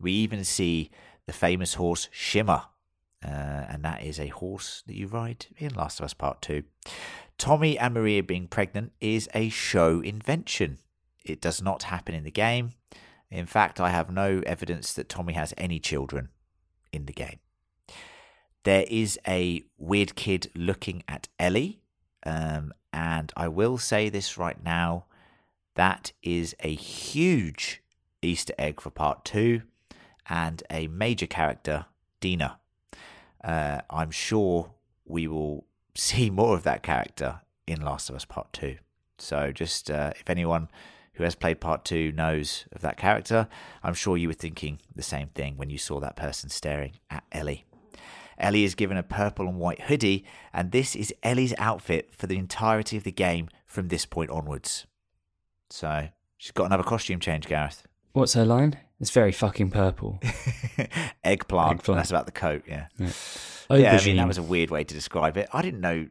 [0.00, 0.90] We even see
[1.26, 2.62] the famous horse Shimmer,
[3.24, 6.62] uh, and that is a horse that you ride in Last of Us Part 2.
[7.38, 10.78] Tommy and Maria being pregnant is a show invention.
[11.24, 12.72] It does not happen in the game.
[13.30, 16.28] In fact, I have no evidence that Tommy has any children
[16.92, 17.38] in the game.
[18.64, 21.80] there is a weird kid looking at Ellie.
[22.24, 25.04] Um, and I will say this right now
[25.74, 27.82] that is a huge
[28.22, 29.62] Easter egg for part two
[30.28, 31.86] and a major character,
[32.20, 32.58] Dina.
[33.44, 34.70] Uh, I'm sure
[35.04, 38.76] we will see more of that character in Last of Us Part 2.
[39.18, 40.68] So, just uh, if anyone
[41.14, 43.46] who has played Part 2 knows of that character,
[43.82, 47.22] I'm sure you were thinking the same thing when you saw that person staring at
[47.30, 47.64] Ellie.
[48.36, 52.38] Ellie is given a purple and white hoodie, and this is Ellie's outfit for the
[52.38, 54.86] entirety of the game from this point onwards.
[55.70, 57.86] So, she's got another costume change, Gareth.
[58.12, 58.78] What's her line?
[59.00, 60.20] It's very fucking purple.
[61.24, 61.72] Eggplant.
[61.80, 61.84] Eggplant.
[61.86, 62.86] That's about the coat, yeah.
[62.98, 63.10] Yeah.
[63.70, 65.48] Yeah, I mean, that was a weird way to describe it.
[65.52, 66.06] I didn't know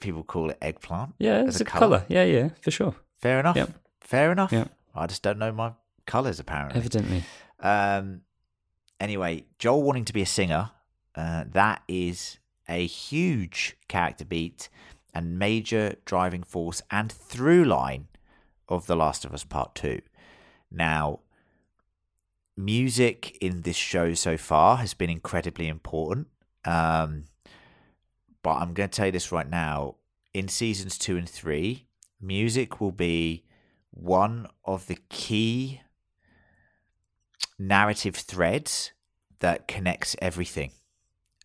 [0.00, 1.14] people call it eggplant.
[1.18, 2.04] yeah, it's a a colour.
[2.08, 2.94] Yeah, yeah, for sure.
[3.20, 3.56] Fair enough.
[3.56, 3.70] Yep.
[4.00, 4.52] Fair enough.
[4.52, 4.70] Yep.
[4.94, 5.72] I just don't know my
[6.06, 6.78] colours, apparently.
[6.78, 7.24] Evidently.
[7.60, 8.22] Um,
[9.00, 10.70] anyway, Joel wanting to be a singer,
[11.14, 12.38] uh, that is
[12.68, 14.68] a huge character beat
[15.14, 18.08] and major driving force and through line
[18.68, 20.00] of The Last of Us Part 2.
[20.70, 21.20] Now,
[22.56, 26.28] music in this show so far has been incredibly important.
[26.64, 27.24] Um,
[28.42, 29.96] but I'm going to tell you this right now.
[30.32, 31.86] In seasons two and three,
[32.20, 33.44] music will be
[33.90, 35.80] one of the key
[37.58, 38.92] narrative threads
[39.38, 40.72] that connects everything.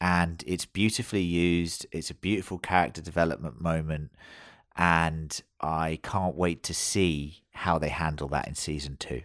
[0.01, 1.85] And it's beautifully used.
[1.91, 4.11] It's a beautiful character development moment.
[4.75, 9.21] And I can't wait to see how they handle that in season two.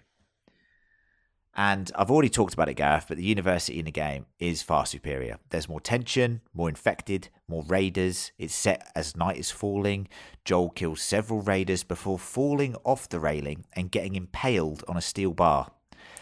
[1.56, 4.86] And I've already talked about it, Gareth, but the university in the game is far
[4.86, 5.38] superior.
[5.50, 8.32] There's more tension, more infected, more raiders.
[8.38, 10.08] It's set as night is falling.
[10.44, 15.32] Joel kills several raiders before falling off the railing and getting impaled on a steel
[15.32, 15.70] bar.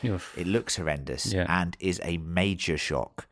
[0.05, 0.37] Oof.
[0.37, 1.47] It looks horrendous Yeah.
[1.49, 3.26] and is a major shock.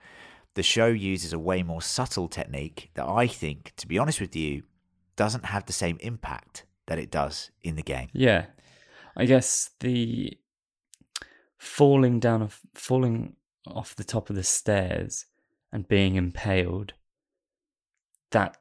[0.54, 4.34] The show uses a way more subtle technique that I think, to be honest with
[4.34, 4.62] you,
[5.16, 8.08] doesn't have the same impact that it does in the game.
[8.12, 8.46] Yeah,
[9.16, 10.36] I guess the
[11.60, 13.36] falling down of falling
[13.66, 15.26] off the top of the stairs
[15.70, 16.94] and being impaled
[18.30, 18.56] that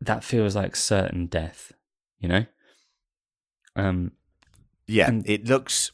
[0.00, 1.72] that feels like certain death,
[2.20, 2.44] you know.
[3.74, 4.12] Um,
[4.86, 5.92] Yeah, And- it looks.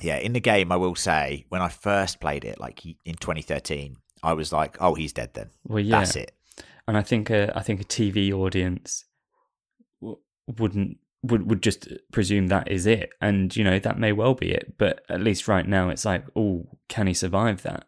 [0.00, 3.96] Yeah, in the game, I will say, when I first played it, like in 2013,
[4.22, 6.32] I was like, "Oh, he's dead." Then well, yeah, that's it.
[6.86, 9.04] and I think a, I think a TV audience
[10.00, 14.34] w- wouldn't would would just presume that is it, and you know that may well
[14.34, 14.74] be it.
[14.78, 17.86] But at least right now, it's like, oh, can he survive that?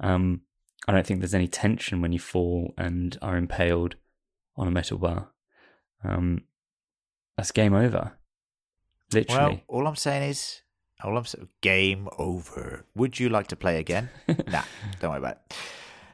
[0.00, 0.42] Um,
[0.86, 3.96] I don't think there's any tension when you fall and are impaled
[4.56, 5.30] on a metal bar.
[6.04, 6.44] Um,
[7.36, 8.12] that's game over.
[9.12, 9.64] Literally.
[9.68, 10.62] Well, all I'm saying is,
[11.02, 12.84] all I'm saying, game over.
[12.94, 14.10] Would you like to play again?
[14.28, 14.62] nah,
[15.00, 15.56] don't worry about it.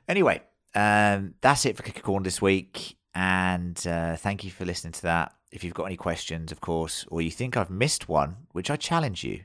[0.09, 0.43] Anyway,
[0.75, 5.03] um, that's it for Clicker Corner this week, and uh, thank you for listening to
[5.03, 5.33] that.
[5.55, 8.77] If you've got any questions, of course, or you think I've missed one, which I
[8.77, 9.45] challenge you,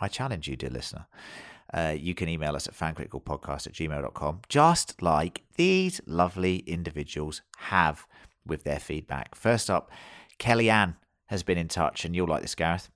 [0.00, 1.06] I challenge you, dear listener.
[1.72, 8.04] Uh, you can email us at fancriticalpodcast at gmail.com, just like these lovely individuals have
[8.44, 9.36] with their feedback.
[9.36, 9.92] First up,
[10.40, 10.96] Kellyanne
[11.26, 12.90] has been in touch, and you'll like this, Gareth.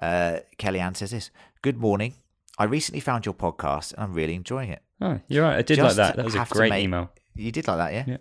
[0.00, 1.30] Uh, Kellyanne says this
[1.60, 2.14] Good morning.
[2.58, 4.80] I recently found your podcast, and I'm really enjoying it.
[5.02, 5.58] oh, you're right.
[5.58, 6.16] I did Just like that.
[6.16, 7.10] That was a great make- email.
[7.34, 8.16] You did like that, yeah?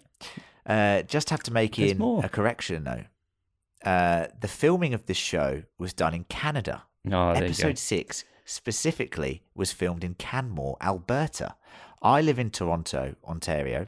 [0.65, 0.99] Yeah.
[0.99, 2.23] Uh, just have to make There's in more.
[2.25, 3.03] a correction, though.
[3.83, 6.83] Uh, the filming of this show was done in Canada.
[7.07, 7.45] Oh, there you go.
[7.45, 11.55] Episode six specifically was filmed in Canmore, Alberta.
[12.01, 13.87] I live in Toronto, Ontario,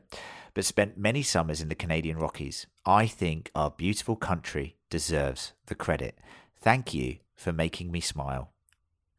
[0.53, 2.67] but spent many summers in the Canadian Rockies.
[2.85, 6.17] I think our beautiful country deserves the credit.
[6.59, 8.51] Thank you for making me smile.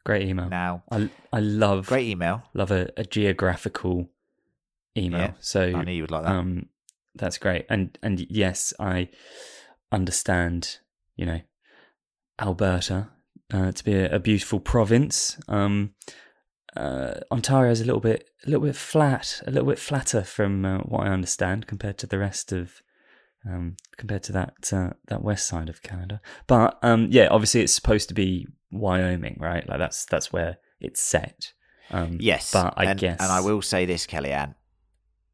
[0.04, 0.48] Great email.
[0.48, 2.42] Now, I I love great email.
[2.54, 4.10] love a, a geographical
[4.96, 5.20] email.
[5.20, 6.32] Yeah, so I knew you would like that.
[6.32, 6.68] um,
[7.14, 7.66] that's great.
[7.68, 9.08] And and yes, I
[9.92, 10.78] understand.
[11.16, 11.40] You know,
[12.40, 13.10] Alberta
[13.52, 15.38] uh, to be a, a beautiful province.
[15.48, 15.94] Um,
[16.74, 20.64] uh, Ontario is a little bit a little bit flat, a little bit flatter from
[20.64, 22.82] uh, what I understand compared to the rest of.
[23.44, 27.74] Um, compared to that uh, that west side of Canada, but um, yeah, obviously it's
[27.74, 29.68] supposed to be Wyoming, right?
[29.68, 31.52] Like that's that's where it's set.
[31.90, 34.54] Um, Yes, but I and, guess and I will say this, Kellyanne.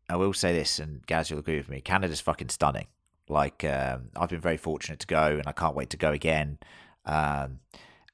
[0.08, 1.82] I will say this, and Gaz, you'll agree with me.
[1.82, 2.86] Canada's fucking stunning.
[3.28, 6.58] Like um, I've been very fortunate to go, and I can't wait to go again.
[7.04, 7.60] Um,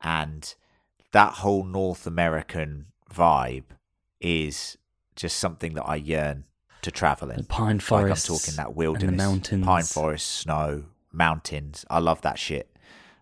[0.02, 0.54] and
[1.12, 3.64] that whole North American vibe
[4.20, 4.76] is
[5.16, 6.44] just something that I yearn
[6.82, 7.36] to travel in.
[7.38, 11.84] the pine Like I'm forests, talking that wilderness, the mountains, pine forest, snow, mountains.
[11.88, 12.76] I love that shit.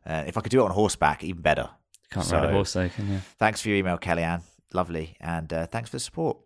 [0.04, 1.70] Uh, if I could do it on horseback, even better.
[2.10, 3.18] Can't ride a horse though, can you?
[3.38, 4.42] Thanks for your email, Kellyanne.
[4.72, 5.16] Lovely.
[5.20, 6.38] And uh, thanks for the support.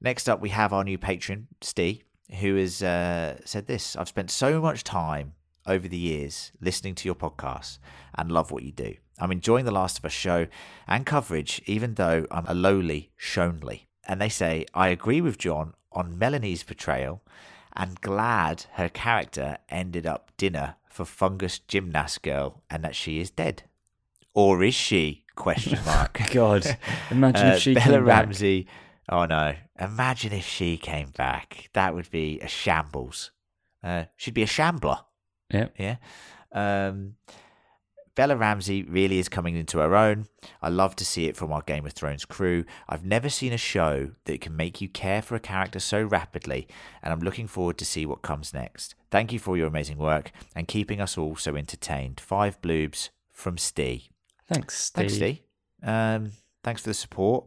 [0.00, 2.02] Next up, we have our new patron, Steve,
[2.34, 5.34] who has uh, said this I've spent so much time
[5.66, 7.78] over the years listening to your podcast
[8.14, 8.94] and love what you do.
[9.18, 10.46] I'm enjoying the Last of Us show
[10.88, 13.82] and coverage, even though I'm a lowly Shonley.
[14.06, 17.22] And they say, I agree with John on Melanie's portrayal
[17.76, 23.30] and glad her character ended up dinner for fungus gymnast girl and that she is
[23.30, 23.62] dead.
[24.34, 25.24] Or is she?
[25.36, 26.20] Question mark.
[26.32, 26.66] God,
[27.10, 28.24] imagine Uh, if she Bella came back.
[28.26, 28.66] Ramsey.
[29.08, 29.54] Oh no!
[29.78, 31.70] Imagine if she came back.
[31.72, 33.32] That would be a shambles.
[33.82, 35.00] Uh, she'd be a shambler.
[35.52, 35.74] Yep.
[35.78, 35.96] Yeah.
[36.52, 37.16] Um,
[38.14, 40.26] Bella Ramsey really is coming into her own.
[40.62, 42.64] I love to see it from our Game of Thrones crew.
[42.88, 46.68] I've never seen a show that can make you care for a character so rapidly,
[47.02, 48.94] and I'm looking forward to see what comes next.
[49.10, 52.20] Thank you for your amazing work and keeping us all so entertained.
[52.20, 54.08] Five bloobs from Steve.
[54.48, 55.00] Thanks, Steve.
[55.00, 55.40] Thanks, Steve.
[55.82, 57.46] Um, thanks for the support.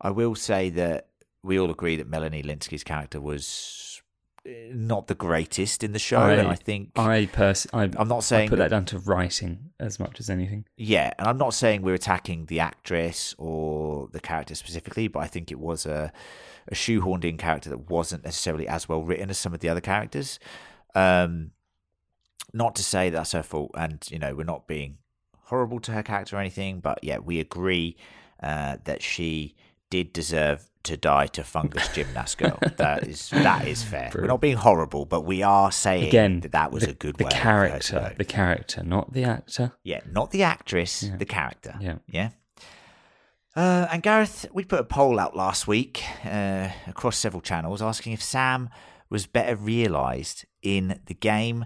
[0.00, 1.06] I will say that
[1.42, 4.02] we all agree that Melanie Lynskey's character was
[4.46, 8.08] uh, not the greatest in the show, I- and I think I pers- I, I'm
[8.08, 10.64] not saying I put that that, down to writing as much as anything.
[10.76, 15.26] yeah, and I'm not saying we're attacking the actress or the character specifically, but I
[15.26, 16.12] think it was a
[16.70, 19.80] a shoehorned in character that wasn't necessarily as well written as some of the other
[19.80, 20.38] characters.
[20.94, 21.52] Um,
[22.52, 24.98] not to say that's her fault, and you know we're not being
[25.44, 27.96] horrible to her character or anything, but yeah, we agree
[28.42, 29.54] uh, that she
[29.90, 32.58] did deserve to die to fungus gymnast girl.
[32.76, 34.10] that is that is fair.
[34.14, 37.16] We're not being horrible, but we are saying Again, that that was the, a good
[37.16, 37.30] the way.
[37.30, 39.72] for her to character, the character, not the actor.
[39.84, 41.16] Yeah, not the actress, Yeah.
[41.16, 41.74] the character.
[41.80, 41.98] Yeah.
[42.06, 42.30] Yeah.
[43.56, 48.12] Uh, and Gareth, we put a poll out last week uh, across several channels asking
[48.12, 48.68] if Sam
[49.10, 51.64] was better realised in the game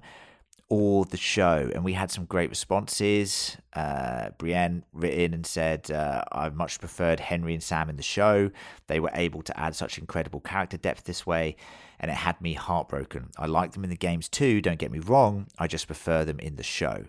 [0.73, 1.71] or the show.
[1.75, 3.59] And we had some great responses.
[3.75, 8.51] Uh, Brienne written and said, uh, I much preferred Henry and Sam in the show.
[8.87, 11.57] They were able to add such incredible character depth this way,
[12.01, 13.33] and it had me heartbroken.
[13.37, 15.47] I like them in the games too, don't get me wrong.
[15.59, 17.05] I just prefer them in the show.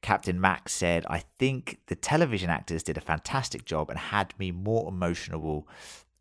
[0.00, 4.52] Captain Max said, I think the television actors did a fantastic job and had me
[4.52, 5.68] more emotional.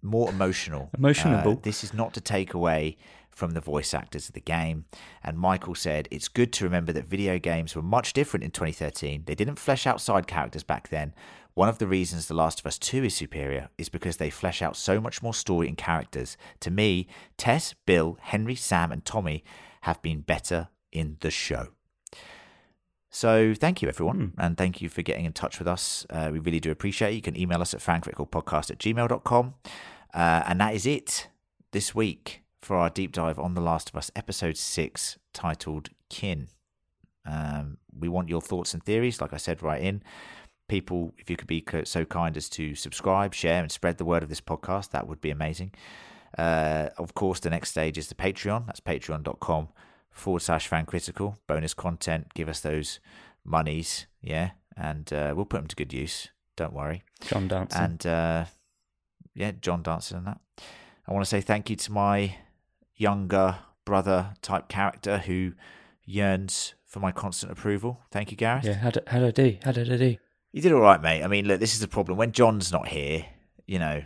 [0.01, 0.89] More emotional.
[0.97, 1.55] Emotionable.
[1.55, 2.97] Uh, this is not to take away
[3.41, 4.85] from the voice actors of the game.
[5.23, 9.23] And Michael said, It's good to remember that video games were much different in 2013.
[9.25, 11.15] They didn't flesh out side characters back then.
[11.55, 14.61] One of the reasons The Last of Us 2 is superior is because they flesh
[14.61, 16.37] out so much more story and characters.
[16.59, 19.43] To me, Tess, Bill, Henry, Sam, and Tommy
[19.81, 21.69] have been better in the show.
[23.09, 26.05] So thank you, everyone, and thank you for getting in touch with us.
[26.11, 27.15] Uh, we really do appreciate it.
[27.15, 29.55] You can email us at fancriticalpodcast at gmail.com.
[30.13, 31.27] Uh, and that is it
[31.71, 36.47] this week for our deep dive on The Last of Us, episode six, titled Kin.
[37.25, 40.03] Um, we want your thoughts and theories, like I said, right in.
[40.67, 44.23] People, if you could be so kind as to subscribe, share, and spread the word
[44.23, 45.71] of this podcast, that would be amazing.
[46.37, 48.67] Uh, of course, the next stage is the Patreon.
[48.67, 49.67] That's patreon.com
[50.09, 51.37] forward slash fan critical.
[51.47, 52.33] Bonus content.
[52.33, 52.99] Give us those
[53.43, 54.07] monies.
[54.21, 54.51] Yeah.
[54.77, 56.29] And uh, we'll put them to good use.
[56.55, 57.03] Don't worry.
[57.21, 57.83] John Danson.
[57.83, 58.45] And uh,
[59.35, 60.39] yeah, John Danson and that.
[61.07, 62.35] I want to say thank you to my
[63.01, 65.53] younger brother type character who
[66.05, 67.99] yearns for my constant approval.
[68.11, 68.65] Thank you, Gareth.
[68.65, 69.57] yeah, how did, how did I do?
[69.63, 70.17] How did I do?
[70.51, 71.23] You did all right, mate.
[71.23, 72.17] I mean, look, this is the problem.
[72.17, 73.25] When John's not here,
[73.65, 74.03] you know,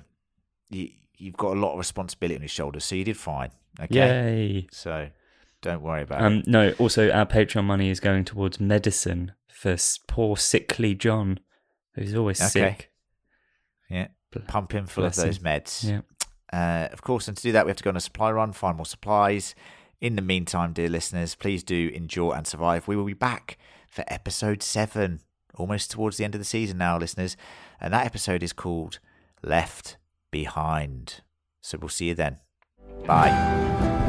[0.70, 2.86] you, you've got a lot of responsibility on your shoulders.
[2.86, 3.50] So you did fine.
[3.82, 3.96] Okay.
[3.96, 4.68] Yay.
[4.72, 5.10] So
[5.62, 6.26] don't worry about it.
[6.26, 9.76] Um, no, also our Patreon money is going towards medicine for
[10.08, 11.40] poor sickly John,
[11.96, 12.50] who's always Okay.
[12.50, 12.92] sick.
[13.90, 14.08] Yeah.
[14.48, 15.44] Pump him full bless of those him.
[15.44, 15.84] meds.
[15.90, 16.02] Yeah.
[16.56, 18.54] Uh, of course, and to do that, we have to go on a supply run,
[18.54, 19.56] find more supplies.
[20.00, 22.88] In the meantime, dear listeners, please do endure and survive.
[22.88, 23.58] We will be back
[23.90, 25.20] for episode seven,
[25.56, 27.36] almost towards the end of the season now, listeners.
[27.82, 29.00] And that episode is called
[29.44, 29.98] Left
[30.32, 31.22] Behind.
[31.62, 32.38] So we'll see you then.
[33.06, 34.05] Bye.